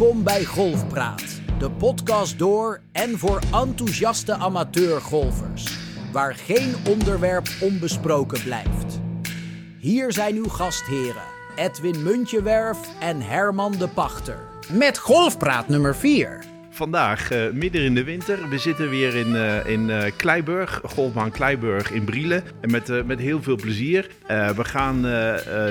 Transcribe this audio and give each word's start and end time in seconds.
Welkom 0.00 0.24
bij 0.24 0.44
Golfpraat, 0.44 1.40
de 1.58 1.70
podcast 1.70 2.38
door 2.38 2.80
en 2.92 3.18
voor 3.18 3.40
enthousiaste 3.52 4.34
amateurgolfers, 4.34 5.78
waar 6.12 6.34
geen 6.34 6.74
onderwerp 6.88 7.48
onbesproken 7.60 8.42
blijft. 8.42 9.00
Hier 9.78 10.12
zijn 10.12 10.36
uw 10.36 10.48
gastheren, 10.48 11.22
Edwin 11.56 12.02
Muntjewerf 12.02 12.78
en 13.00 13.20
Herman 13.20 13.72
de 13.72 13.88
Pachter. 13.88 14.38
Met 14.72 14.98
Golfpraat 14.98 15.68
nummer 15.68 15.96
4 15.96 16.49
vandaag 16.80 17.32
uh, 17.32 17.50
midden 17.52 17.82
in 17.82 17.94
de 17.94 18.04
winter. 18.04 18.48
We 18.48 18.58
zitten 18.58 18.90
weer 18.90 19.14
in, 19.14 19.34
uh, 19.34 19.66
in 19.66 19.88
uh, 19.88 20.02
Kleiburg, 20.16 20.80
golfbaan 20.84 21.30
Kleiburg 21.30 21.90
in 21.90 22.04
Brielen. 22.04 22.42
En 22.60 22.70
met, 22.70 23.06
met 23.06 23.18
heel 23.18 23.42
veel 23.42 23.56
plezier. 23.56 24.08
we 24.56 24.64
gaan 24.64 25.02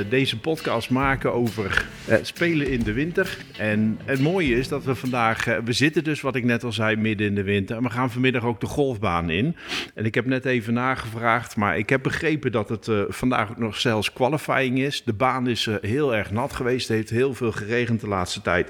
deze 0.09 0.39
podcast 0.39 0.89
maken 0.89 1.33
over 1.33 1.85
spelen 2.21 2.69
in 2.69 2.83
de 2.83 2.93
winter. 2.93 3.37
En 3.57 3.99
het 4.03 4.19
mooie 4.19 4.55
is 4.55 4.67
dat 4.67 4.83
we 4.83 4.95
vandaag, 4.95 5.45
we 5.45 5.73
zitten 5.73 6.03
dus 6.03 6.21
wat 6.21 6.35
ik 6.35 6.43
net 6.43 6.63
al 6.63 6.71
zei, 6.71 6.95
midden 6.95 7.27
in 7.27 7.35
de 7.35 7.43
winter. 7.43 7.77
En 7.77 7.83
we 7.83 7.89
gaan 7.89 8.11
vanmiddag 8.11 8.43
ook 8.43 8.59
de 8.59 8.67
golfbaan 8.67 9.29
in. 9.29 9.55
En 9.95 10.05
ik 10.05 10.15
heb 10.15 10.25
net 10.25 10.45
even 10.45 10.73
nagevraagd, 10.73 11.55
maar 11.55 11.77
ik 11.77 11.89
heb 11.89 12.03
begrepen 12.03 12.51
dat 12.51 12.69
het 12.69 12.89
vandaag 13.07 13.57
nog 13.57 13.79
zelfs 13.79 14.13
qualifying 14.13 14.79
is. 14.79 15.03
De 15.03 15.13
baan 15.13 15.47
is 15.47 15.69
heel 15.81 16.15
erg 16.15 16.31
nat 16.31 16.53
geweest, 16.53 16.87
heeft 16.87 17.09
heel 17.09 17.33
veel 17.33 17.51
geregend 17.51 18.01
de 18.01 18.07
laatste 18.07 18.41
tijd. 18.41 18.67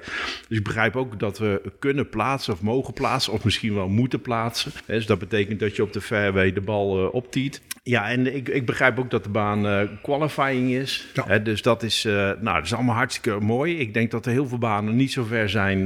Dus 0.47 0.57
ik 0.57 0.63
begrijp 0.63 0.95
ook 0.95 1.19
dat 1.19 1.37
we 1.37 1.61
kunnen 1.79 2.09
plaatsen 2.09 2.27
of 2.29 2.61
mogen 2.61 2.93
plaatsen, 2.93 3.33
of 3.33 3.43
misschien 3.43 3.73
wel 3.73 3.87
moeten 3.87 4.21
plaatsen. 4.21 4.71
Dus 4.85 5.05
dat 5.05 5.19
betekent 5.19 5.59
dat 5.59 5.75
je 5.75 5.83
op 5.83 5.93
de 5.93 6.01
fairway 6.01 6.53
de 6.53 6.61
bal 6.61 7.03
uh, 7.03 7.13
optiet. 7.13 7.61
Ja, 7.83 8.09
en 8.09 8.35
ik, 8.35 8.49
ik 8.49 8.65
begrijp 8.65 8.99
ook 8.99 9.09
dat 9.09 9.23
de 9.23 9.29
baan 9.29 9.65
uh, 9.65 9.81
qualifying 10.01 10.71
is. 10.71 11.07
Ja. 11.13 11.39
dus 11.39 11.61
dat 11.61 11.83
is, 11.83 12.05
uh, 12.05 12.13
nou, 12.13 12.55
dat 12.55 12.63
is 12.63 12.73
allemaal 12.73 12.95
hartstikke 12.95 13.39
mooi. 13.39 13.77
Ik 13.77 13.93
denk 13.93 14.11
dat 14.11 14.25
er 14.25 14.31
heel 14.31 14.47
veel 14.47 14.57
banen 14.57 14.95
niet 14.95 15.11
zo 15.11 15.23
ver 15.23 15.49
zijn. 15.49 15.83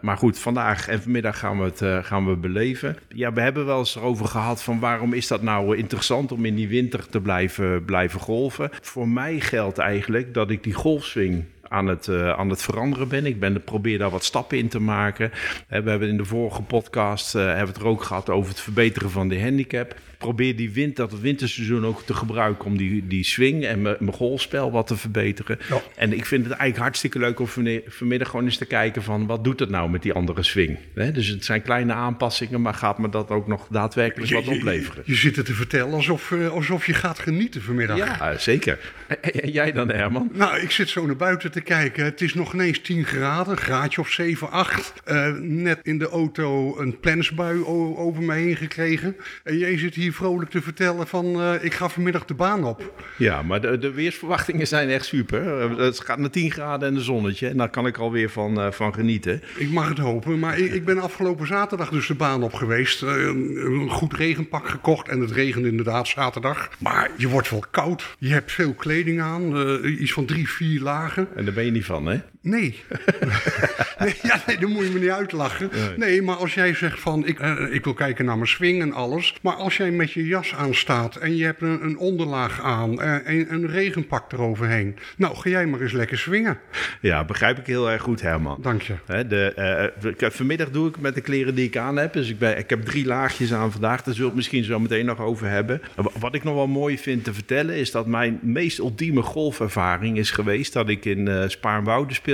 maar 0.00 0.16
goed, 0.16 0.38
vandaag 0.38 0.88
en 0.88 1.02
vanmiddag 1.02 1.38
gaan 1.38 1.58
we 1.58 1.64
het 1.64 2.06
gaan 2.06 2.26
we 2.26 2.36
beleven. 2.36 2.96
Ja, 3.08 3.32
we 3.32 3.40
hebben 3.40 3.66
wel 3.66 3.78
eens 3.78 3.96
erover 3.96 4.26
gehad 4.26 4.62
van 4.62 4.78
waarom 4.78 5.12
is 5.12 5.26
dat 5.26 5.42
nou 5.42 5.76
interessant 5.76 6.32
om 6.32 6.44
in 6.44 6.54
die 6.54 6.68
winter 6.68 7.06
te 7.06 7.20
blijven, 7.20 7.84
blijven 7.84 8.20
golven. 8.20 8.70
Voor 8.80 9.08
mij 9.08 9.40
geldt 9.40 9.78
eigenlijk 9.78 10.34
dat 10.34 10.50
ik 10.50 10.62
die 10.62 10.74
golfswing 10.74 11.44
aan 11.70 11.86
het, 11.86 12.06
uh, 12.06 12.30
aan 12.30 12.50
het 12.50 12.62
veranderen 12.62 13.08
ben. 13.08 13.26
Ik 13.26 13.40
ben, 13.40 13.64
probeer 13.64 13.98
daar 13.98 14.10
wat 14.10 14.24
stappen 14.24 14.58
in 14.58 14.68
te 14.68 14.80
maken. 14.80 15.30
we 15.68 15.90
hebben 15.90 16.08
in 16.08 16.16
de 16.16 16.24
vorige 16.24 16.62
podcast 16.62 17.34
uh, 17.34 17.46
hebben 17.46 17.66
het 17.66 17.76
er 17.76 17.86
ook 17.86 18.02
gehad 18.02 18.30
over 18.30 18.50
het 18.50 18.60
verbeteren 18.60 19.10
van 19.10 19.28
de 19.28 19.40
handicap 19.40 19.94
probeer 20.20 20.56
die 20.56 20.70
wind, 20.70 20.96
dat 20.96 21.20
winterseizoen 21.20 21.86
ook 21.86 22.02
te 22.02 22.14
gebruiken 22.14 22.64
om 22.64 22.76
die, 22.76 23.06
die 23.06 23.24
swing 23.24 23.64
en 23.64 23.82
mijn 23.82 24.12
golfspel 24.12 24.70
wat 24.70 24.86
te 24.86 24.96
verbeteren. 24.96 25.58
En 25.96 26.12
ik 26.12 26.26
vind 26.26 26.44
het 26.44 26.52
eigenlijk 26.52 26.82
hartstikke 26.82 27.18
leuk 27.18 27.40
om 27.40 27.46
vanmiddag 27.86 28.28
gewoon 28.28 28.44
eens 28.44 28.56
te 28.56 28.64
kijken 28.64 29.02
van 29.02 29.26
wat 29.26 29.44
doet 29.44 29.60
het 29.60 29.70
nou 29.70 29.90
met 29.90 30.02
die 30.02 30.12
andere 30.12 30.42
swing. 30.42 30.78
Dus 30.94 31.26
het 31.26 31.44
zijn 31.44 31.62
kleine 31.62 31.92
aanpassingen, 31.92 32.62
maar 32.62 32.74
gaat 32.74 32.98
me 32.98 33.08
dat 33.08 33.30
ook 33.30 33.46
nog 33.46 33.66
daadwerkelijk 33.70 34.32
wat 34.32 34.48
opleveren? 34.48 35.02
Je, 35.06 35.14
zit 35.14 35.36
het 35.36 35.46
te 35.46 35.54
vertellen 35.54 35.94
alsof, 35.94 36.30
uh, 36.30 36.48
alsof 36.48 36.86
je 36.86 36.94
gaat 36.94 37.18
genieten 37.18 37.62
vanmiddag. 37.62 37.96
Ja, 37.96 38.38
zeker. 38.38 38.78
En 39.22 39.50
jij 39.50 39.72
dan, 39.72 39.88
Herman? 39.90 40.30
Nou, 40.32 40.58
ik 40.58 40.70
zit 40.70 40.88
zo 40.88 41.06
naar 41.06 41.16
buiten 41.16 41.50
te 41.50 41.59
kijken. 41.60 42.04
Het 42.04 42.20
is 42.20 42.34
nog 42.34 42.54
ineens 42.54 42.80
10 42.80 43.04
graden, 43.04 43.56
graadje 43.56 44.00
of 44.00 44.10
7, 44.10 44.50
8. 44.50 44.92
Uh, 45.06 45.28
net 45.38 45.78
in 45.82 45.98
de 45.98 46.08
auto 46.08 46.78
een 46.78 47.00
plensbui 47.00 47.64
over 47.96 48.22
me 48.22 48.34
heen 48.34 48.56
gekregen. 48.56 49.16
En 49.44 49.58
jij 49.58 49.78
zit 49.78 49.94
hier 49.94 50.12
vrolijk 50.12 50.50
te 50.50 50.62
vertellen 50.62 51.06
van 51.06 51.40
uh, 51.40 51.64
ik 51.64 51.74
ga 51.74 51.88
vanmiddag 51.88 52.24
de 52.24 52.34
baan 52.34 52.64
op. 52.64 53.02
Ja, 53.16 53.42
maar 53.42 53.60
de, 53.60 53.78
de 53.78 53.92
weersverwachtingen 53.92 54.66
zijn 54.66 54.88
echt 54.88 55.04
super. 55.04 55.70
Het 55.80 56.00
gaat 56.00 56.18
naar 56.18 56.30
10 56.30 56.50
graden 56.50 56.88
en 56.88 56.94
een 56.94 57.00
zonnetje. 57.00 57.48
En 57.48 57.56
daar 57.56 57.70
kan 57.70 57.86
ik 57.86 57.98
alweer 57.98 58.30
van, 58.30 58.58
uh, 58.58 58.70
van 58.70 58.94
genieten. 58.94 59.42
Ik 59.56 59.70
mag 59.70 59.88
het 59.88 59.98
hopen. 59.98 60.38
Maar 60.38 60.58
ik, 60.58 60.72
ik, 60.72 60.84
ben 60.84 60.98
afgelopen 60.98 61.46
zaterdag 61.46 61.90
dus 61.90 62.06
de 62.06 62.14
baan 62.14 62.42
op 62.42 62.54
geweest. 62.54 63.02
Een 63.02 63.88
goed 63.90 64.14
regenpak 64.14 64.68
gekocht. 64.68 65.08
En 65.08 65.20
het 65.20 65.30
regende 65.30 65.68
inderdaad 65.68 66.08
zaterdag. 66.08 66.70
Maar 66.78 67.10
je 67.16 67.28
wordt 67.28 67.50
wel 67.50 67.64
koud. 67.70 68.16
Je 68.18 68.32
hebt 68.32 68.52
veel 68.52 68.74
kleding 68.74 69.20
aan. 69.20 69.84
iets 69.84 70.12
van 70.12 70.24
drie, 70.24 70.48
vier 70.48 70.80
lagen. 70.80 71.28
En 71.36 71.44
daar 71.54 71.58
ben 71.58 71.72
je 71.72 71.78
niet 71.78 71.84
van, 71.84 72.06
hè? 72.06 72.18
Nee. 72.42 72.80
nee, 73.98 74.14
ja, 74.22 74.42
nee, 74.46 74.58
dan 74.58 74.70
moet 74.70 74.84
je 74.84 74.90
me 74.92 74.98
niet 74.98 75.10
uitlachen. 75.10 75.70
Nee, 75.96 76.22
maar 76.22 76.36
als 76.36 76.54
jij 76.54 76.74
zegt 76.74 77.00
van 77.00 77.26
ik, 77.26 77.38
ik 77.70 77.84
wil 77.84 77.94
kijken 77.94 78.24
naar 78.24 78.36
mijn 78.36 78.48
swing 78.48 78.82
en 78.82 78.92
alles. 78.92 79.34
Maar 79.42 79.54
als 79.54 79.76
jij 79.76 79.90
met 79.90 80.12
je 80.12 80.26
jas 80.26 80.54
aanstaat 80.54 81.16
en 81.16 81.36
je 81.36 81.44
hebt 81.44 81.62
een, 81.62 81.84
een 81.84 81.98
onderlaag 81.98 82.60
aan 82.62 83.02
en 83.02 83.24
eh, 83.24 83.50
een 83.50 83.66
regenpak 83.66 84.32
eroverheen. 84.32 84.96
Nou, 85.16 85.36
ga 85.36 85.50
jij 85.50 85.66
maar 85.66 85.80
eens 85.80 85.92
lekker 85.92 86.18
swingen. 86.18 86.58
Ja, 87.00 87.24
begrijp 87.24 87.58
ik 87.58 87.66
heel 87.66 87.90
erg 87.90 88.02
goed, 88.02 88.20
Herman. 88.20 88.58
Dank 88.62 88.82
je. 88.82 88.94
de, 89.28 89.92
uh, 90.20 90.30
vanmiddag 90.30 90.70
doe 90.70 90.88
ik 90.88 91.00
met 91.00 91.14
de 91.14 91.20
kleren 91.20 91.54
die 91.54 91.66
ik 91.66 91.76
aan 91.76 91.96
heb. 91.96 92.12
Dus 92.12 92.28
ik, 92.28 92.38
ben, 92.38 92.58
ik 92.58 92.70
heb 92.70 92.84
drie 92.84 93.06
laagjes 93.06 93.52
aan 93.52 93.72
vandaag. 93.72 94.02
Daar 94.02 94.14
zullen 94.14 94.20
we 94.20 94.26
het 94.26 94.34
misschien 94.36 94.64
zo 94.64 94.80
meteen 94.80 95.06
nog 95.06 95.20
over 95.20 95.48
hebben. 95.48 95.80
Wat 96.18 96.34
ik 96.34 96.44
nog 96.44 96.54
wel 96.54 96.66
mooi 96.66 96.98
vind 96.98 97.24
te 97.24 97.34
vertellen 97.34 97.74
is 97.74 97.90
dat 97.90 98.06
mijn 98.06 98.38
meest 98.42 98.78
ultieme 98.78 99.22
golfervaring 99.22 100.18
is 100.18 100.30
geweest 100.30 100.72
dat 100.72 100.88
ik 100.88 101.04
in 101.04 101.50
Spaarnwoude 101.50 102.14
speelde. 102.14 102.28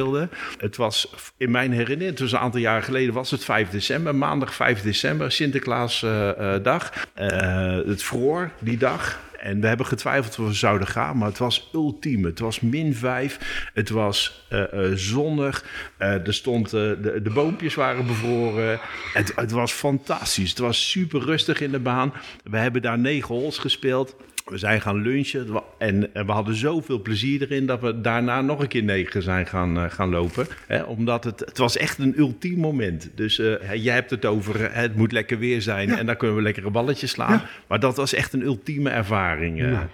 Het 0.58 0.76
was 0.76 1.12
in 1.36 1.50
mijn 1.50 1.72
herinnering, 1.72 2.18
was 2.18 2.32
een 2.32 2.38
aantal 2.38 2.60
jaren 2.60 2.82
geleden, 2.82 3.14
was 3.14 3.30
het 3.30 3.44
5 3.44 3.70
december, 3.70 4.14
maandag 4.14 4.54
5 4.54 4.82
december, 4.82 5.32
Sinterklaasdag. 5.32 6.92
Uh, 7.20 7.78
het 7.86 8.02
vroor 8.02 8.50
die 8.58 8.76
dag. 8.76 9.24
En 9.40 9.60
we 9.60 9.66
hebben 9.66 9.86
getwijfeld 9.86 10.38
of 10.38 10.46
we 10.46 10.52
zouden 10.52 10.88
gaan, 10.88 11.16
maar 11.16 11.28
het 11.28 11.38
was 11.38 11.70
ultiem. 11.72 12.24
Het 12.24 12.38
was 12.38 12.60
min 12.60 12.94
5. 12.94 13.70
Het 13.74 13.90
was 13.90 14.46
uh, 14.52 14.62
uh, 14.74 14.92
zonnig. 14.94 15.64
Er 15.98 16.34
stond, 16.34 16.70
de, 16.70 17.20
de, 17.22 17.30
boompjes 17.30 17.74
waren 17.74 18.06
bevroren. 18.06 18.80
Het, 19.12 19.32
het 19.36 19.50
was 19.50 19.72
fantastisch. 19.72 20.50
Het 20.50 20.58
was 20.58 20.90
super 20.90 21.20
rustig 21.20 21.60
in 21.60 21.70
de 21.70 21.78
baan. 21.78 22.12
We 22.44 22.56
hebben 22.56 22.82
daar 22.82 22.98
negen 22.98 23.34
holes 23.34 23.58
gespeeld. 23.58 24.16
We 24.50 24.58
zijn 24.58 24.80
gaan 24.80 25.02
lunchen 25.02 25.62
en 25.78 26.10
we 26.12 26.32
hadden 26.32 26.54
zoveel 26.54 27.02
plezier 27.02 27.42
erin 27.42 27.66
dat 27.66 27.80
we 27.80 28.00
daarna 28.00 28.40
nog 28.40 28.60
een 28.60 28.68
keer 28.68 28.82
negen 28.82 29.22
zijn 29.22 29.46
gaan, 29.46 29.76
uh, 29.76 29.90
gaan 29.90 30.08
lopen. 30.08 30.46
Hè, 30.66 30.82
omdat 30.82 31.24
het, 31.24 31.40
het 31.40 31.58
was 31.58 31.76
echt 31.76 31.98
een 31.98 32.18
ultiem 32.18 32.58
moment. 32.58 33.10
Dus 33.14 33.38
uh, 33.38 33.74
jij 33.74 33.94
hebt 33.94 34.10
het 34.10 34.24
over 34.24 34.60
uh, 34.60 34.66
het 34.70 34.96
moet 34.96 35.12
lekker 35.12 35.38
weer 35.38 35.62
zijn 35.62 35.90
en 35.90 36.06
dan 36.06 36.16
kunnen 36.16 36.36
we 36.36 36.42
lekkere 36.42 36.70
balletjes 36.70 37.10
slaan. 37.10 37.32
Ja. 37.32 37.48
Maar 37.66 37.80
dat 37.80 37.96
was 37.96 38.12
echt 38.12 38.32
een 38.32 38.42
ultieme 38.42 38.90
ervaring. 38.90 39.58
Ja. 39.58 39.88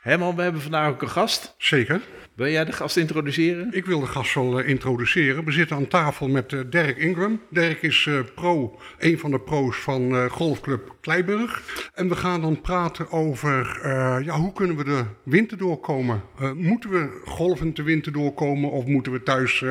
Herman, 0.00 0.36
we 0.36 0.42
hebben 0.42 0.60
vandaag 0.60 0.88
ook 0.88 1.02
een 1.02 1.08
gast. 1.08 1.54
Zeker. 1.58 2.00
Wil 2.34 2.50
jij 2.50 2.64
de 2.64 2.72
gast 2.72 2.96
introduceren? 2.96 3.68
Ik 3.70 3.86
wil 3.86 4.00
de 4.00 4.06
gast 4.06 4.34
wel 4.34 4.60
uh, 4.60 4.68
introduceren. 4.68 5.44
We 5.44 5.52
zitten 5.52 5.76
aan 5.76 5.88
tafel 5.88 6.28
met 6.28 6.52
uh, 6.52 6.60
Dirk 6.70 6.96
Ingram. 6.96 7.40
Dirk 7.50 7.82
is 7.82 8.06
uh, 8.08 8.20
pro, 8.34 8.78
een 8.98 9.18
van 9.18 9.30
de 9.30 9.40
pro's 9.40 9.76
van 9.76 10.28
Golfclub 10.30 10.96
Kleiburg. 11.00 11.62
En 11.94 12.08
we 12.08 12.16
gaan 12.16 12.40
dan 12.40 12.60
praten 12.60 13.10
over 13.10 13.80
ja, 14.24 14.38
hoe 14.38 14.52
kunnen 14.52 14.76
we 14.76 14.84
de 14.84 15.04
winter 15.24 15.58
doorkomen. 15.58 16.22
moeten 16.54 16.90
we 16.90 17.22
golvend 17.24 17.76
de 17.76 17.82
winter 17.82 18.12
doorkomen 18.12 18.70
of 18.70 18.86
moeten 18.86 19.12
we 19.12 19.22
thuis 19.22 19.64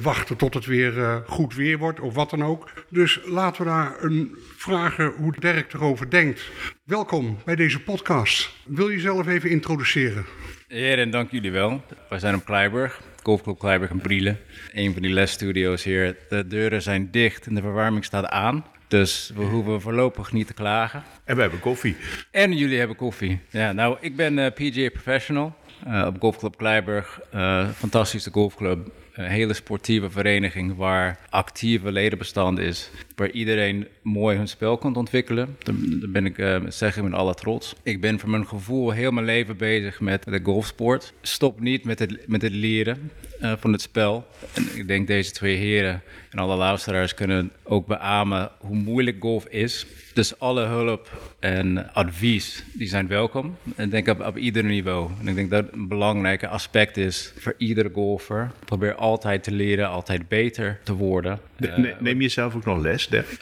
wachten 0.00 0.36
tot 0.36 0.54
het 0.54 0.66
weer 0.66 1.22
goed 1.26 1.54
weer 1.54 1.78
wordt 1.78 2.00
of 2.00 2.14
wat 2.14 2.30
dan 2.30 2.44
ook. 2.44 2.70
Dus 2.88 3.20
laten 3.24 3.62
we 3.62 3.68
daar 3.68 3.94
een 4.00 4.36
vragen 4.56 5.12
hoe 5.16 5.34
Dirk 5.38 5.72
erover 5.72 6.10
denkt. 6.10 6.50
Welkom 6.84 7.38
bij 7.44 7.56
deze 7.56 7.82
podcast. 7.82 8.50
Wil 8.66 8.88
je 8.88 8.94
jezelf 8.94 9.26
even 9.26 9.50
introduceren? 9.50 10.24
Heren, 10.68 11.10
dank 11.10 11.30
jullie 11.30 11.52
wel. 11.52 11.82
Wij 12.08 12.18
zijn 12.18 12.34
op 12.34 12.44
Kleiburg, 12.44 13.00
Golfclub 13.22 13.58
Kleiburg 13.58 13.90
in 13.90 14.00
Brielen. 14.00 14.38
Een 14.72 14.92
van 14.92 15.02
die 15.02 15.12
lesstudio's 15.12 15.84
hier. 15.84 16.16
De 16.28 16.46
deuren 16.46 16.82
zijn 16.82 17.10
dicht 17.10 17.46
en 17.46 17.54
de 17.54 17.60
verwarming 17.60 18.04
staat 18.04 18.26
aan. 18.26 18.64
Dus 18.88 19.32
we 19.34 19.42
hoeven 19.42 19.80
voorlopig 19.80 20.32
niet 20.32 20.46
te 20.46 20.54
klagen. 20.54 21.02
En 21.24 21.34
we 21.36 21.40
hebben 21.40 21.60
koffie. 21.60 21.96
En 22.30 22.56
jullie 22.56 22.78
hebben 22.78 22.96
koffie. 22.96 23.40
Ja, 23.50 23.72
nou, 23.72 23.96
ik 24.00 24.16
ben 24.16 24.38
uh, 24.38 24.46
eh, 24.46 24.52
PGA 24.52 24.90
Professional 24.90 25.54
uh, 25.86 26.06
op 26.06 26.20
Golfclub 26.20 26.56
Kleiburg. 26.56 27.20
Uh, 27.34 27.68
fantastische 27.70 28.30
golfclub 28.30 28.90
een 29.14 29.30
hele 29.30 29.52
sportieve 29.52 30.10
vereniging 30.10 30.76
waar 30.76 31.18
actieve 31.30 31.92
ledenbestand 31.92 32.58
is, 32.58 32.90
waar 33.16 33.30
iedereen 33.30 33.88
mooi 34.04 34.36
hun 34.36 34.48
spel 34.48 34.78
kan 34.78 34.96
ontwikkelen. 34.96 35.56
Daar 35.62 35.74
ben 36.08 36.26
ik, 36.26 36.38
uh, 36.38 36.56
zeg 36.68 36.96
ik 36.96 37.02
met 37.02 37.12
alle 37.12 37.34
trots. 37.34 37.74
Ik 37.82 38.00
ben 38.00 38.18
voor 38.18 38.30
mijn 38.30 38.46
gevoel 38.46 38.90
heel 38.90 39.10
mijn 39.10 39.26
leven 39.26 39.56
bezig 39.56 40.00
met 40.00 40.24
de 40.24 40.40
golfsport. 40.42 41.12
Stop 41.22 41.60
niet 41.60 41.84
met 41.84 41.98
het, 41.98 42.28
met 42.28 42.42
het 42.42 42.52
leren 42.52 43.10
uh, 43.42 43.52
van 43.58 43.72
het 43.72 43.80
spel. 43.80 44.26
En 44.54 44.66
ik 44.74 44.88
denk 44.88 45.06
deze 45.06 45.30
twee 45.30 45.56
heren 45.56 46.02
en 46.30 46.38
alle 46.38 46.56
luisteraars 46.56 47.14
kunnen 47.14 47.50
ook 47.62 47.86
beamen 47.86 48.50
hoe 48.58 48.76
moeilijk 48.76 49.16
golf 49.20 49.46
is. 49.46 49.86
Dus 50.14 50.38
alle 50.38 50.64
hulp 50.64 51.34
en 51.40 51.94
advies, 51.94 52.64
die 52.72 52.88
zijn 52.88 53.08
welkom. 53.08 53.56
En 53.76 53.84
ik 53.84 53.90
denk 53.90 54.08
op, 54.08 54.26
op 54.26 54.36
ieder 54.36 54.64
niveau. 54.64 55.10
En 55.20 55.28
ik 55.28 55.34
denk 55.34 55.50
dat 55.50 55.64
een 55.72 55.88
belangrijk 55.88 56.44
aspect 56.44 56.96
is 56.96 57.32
voor 57.38 57.54
iedere 57.58 57.90
golfer. 57.92 58.50
Probeer 58.64 58.94
altijd 58.94 59.42
te 59.42 59.50
leren, 59.52 59.88
altijd 59.88 60.28
beter 60.28 60.80
te 60.82 60.94
worden. 60.94 61.40
neem 61.98 62.20
je 62.20 62.28
zelf 62.28 62.54
ook 62.54 62.64
nog 62.64 62.80
les, 62.80 63.08
Def? 63.08 63.38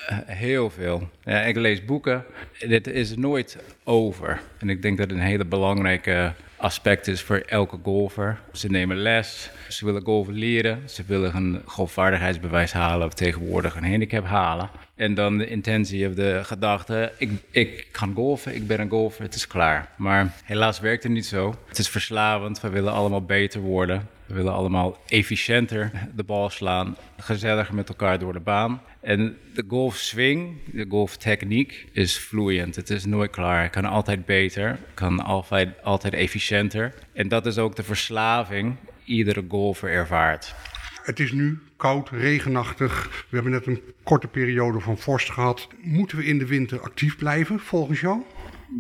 Heel 0.53 0.71
veel. 0.71 1.09
Ja, 1.25 1.41
ik 1.41 1.57
lees 1.57 1.85
boeken. 1.85 2.25
Dit 2.59 2.87
is 2.87 3.17
nooit 3.17 3.59
over. 3.85 4.41
En 4.59 4.71
ik 4.71 4.83
denk 4.83 4.99
dat 4.99 5.11
een 5.11 5.21
hele 5.21 5.45
belangrijke 5.45 6.33
aspect 6.57 7.07
is 7.07 7.23
voor 7.23 7.37
elke 7.37 7.79
golfer. 7.83 8.41
Ze 8.53 8.69
nemen 8.69 8.97
les, 8.97 9.51
ze 9.69 9.85
willen 9.85 10.03
golven 10.03 10.35
leren, 10.35 10.83
ze 10.89 11.03
willen 11.07 11.37
een 11.37 11.63
golfvaardigheidsbewijs 11.65 12.73
halen 12.73 13.07
of 13.07 13.15
tegenwoordig 13.15 13.77
een 13.77 13.91
handicap 13.91 14.25
halen. 14.25 14.71
En 14.95 15.15
dan 15.15 15.39
de 15.39 15.47
intentie 15.47 16.09
of 16.09 16.15
de 16.15 16.41
gedachte, 16.45 17.13
ik, 17.19 17.31
ik 17.51 17.87
kan 17.91 18.15
golfen, 18.15 18.55
ik 18.55 18.67
ben 18.67 18.81
een 18.81 18.91
golfer, 18.91 19.23
het 19.23 19.35
is 19.35 19.47
klaar. 19.47 19.89
Maar 19.97 20.33
helaas 20.45 20.81
werkt 20.81 21.03
het 21.03 21.13
niet 21.13 21.27
zo. 21.27 21.55
Het 21.67 21.79
is 21.79 21.89
verslavend, 21.89 22.61
we 22.61 22.69
willen 22.69 22.93
allemaal 22.93 23.25
beter 23.25 23.61
worden. 23.61 24.09
We 24.33 24.39
willen 24.39 24.53
allemaal 24.53 24.99
efficiënter 25.07 25.91
de 26.15 26.23
bal 26.23 26.51
slaan, 26.51 26.97
gezelliger 27.19 27.75
met 27.75 27.89
elkaar 27.89 28.19
door 28.19 28.33
de 28.33 28.41
baan. 28.41 28.83
En 29.01 29.37
de 29.55 29.65
golfswing, 29.69 30.57
de 30.73 30.87
golftechniek 30.89 31.87
is 31.93 32.19
vloeiend. 32.19 32.77
Het 32.77 32.91
is 32.91 33.05
nooit 33.05 33.31
klaar. 33.31 33.63
Het 33.63 33.71
kan 33.73 33.85
altijd 33.85 34.27
beter, 34.27 34.79
kan 34.95 35.21
altijd, 35.21 35.83
altijd 35.83 36.15
efficiënter. 36.15 36.95
En 37.13 37.29
dat 37.29 37.47
is 37.47 37.59
ook 37.59 37.77
de 37.77 37.83
verslaving 37.83 38.77
iedere 39.05 39.45
golfer 39.49 39.91
ervaart. 39.91 40.55
Het 41.03 41.21
is 41.21 41.33
nu 41.33 41.59
koud, 41.77 42.09
regenachtig. 42.11 43.25
We 43.29 43.35
hebben 43.35 43.53
net 43.53 43.67
een 43.67 43.81
korte 44.03 44.29
periode 44.29 44.81
van 44.81 44.99
vorst 44.99 45.31
gehad. 45.31 45.69
Moeten 45.81 46.17
we 46.17 46.25
in 46.25 46.39
de 46.39 46.47
winter 46.47 46.81
actief 46.81 47.17
blijven, 47.17 47.61
volgens 47.61 48.01
jou? 48.01 48.23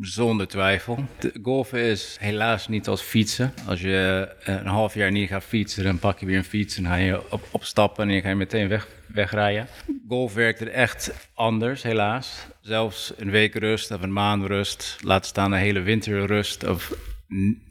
Zonder 0.00 0.48
twijfel. 0.48 1.04
Golfen 1.42 1.80
is 1.80 2.16
helaas 2.20 2.68
niet 2.68 2.88
als 2.88 3.02
fietsen. 3.02 3.52
Als 3.66 3.80
je 3.80 4.28
een 4.44 4.66
half 4.66 4.94
jaar 4.94 5.10
niet 5.10 5.28
gaat 5.28 5.44
fietsen, 5.44 5.84
dan 5.84 5.98
pak 5.98 6.18
je 6.18 6.26
weer 6.26 6.36
een 6.36 6.44
fiets 6.44 6.76
en 6.76 6.86
ga 6.86 6.94
je 6.94 7.32
op, 7.32 7.48
opstappen 7.50 8.08
en 8.08 8.14
je 8.14 8.20
ga 8.20 8.34
meteen 8.34 8.68
weg, 8.68 8.88
wegrijden. 9.06 9.66
Golf 10.08 10.34
werkt 10.34 10.60
er 10.60 10.68
echt 10.68 11.28
anders, 11.34 11.82
helaas. 11.82 12.46
Zelfs 12.60 13.12
een 13.16 13.30
week 13.30 13.54
rust 13.54 13.90
of 13.90 14.02
een 14.02 14.12
maand 14.12 14.46
rust, 14.46 14.96
laat 15.00 15.26
staan 15.26 15.52
een 15.52 15.58
hele 15.58 15.80
winterrust 15.80 16.64
of 16.64 16.92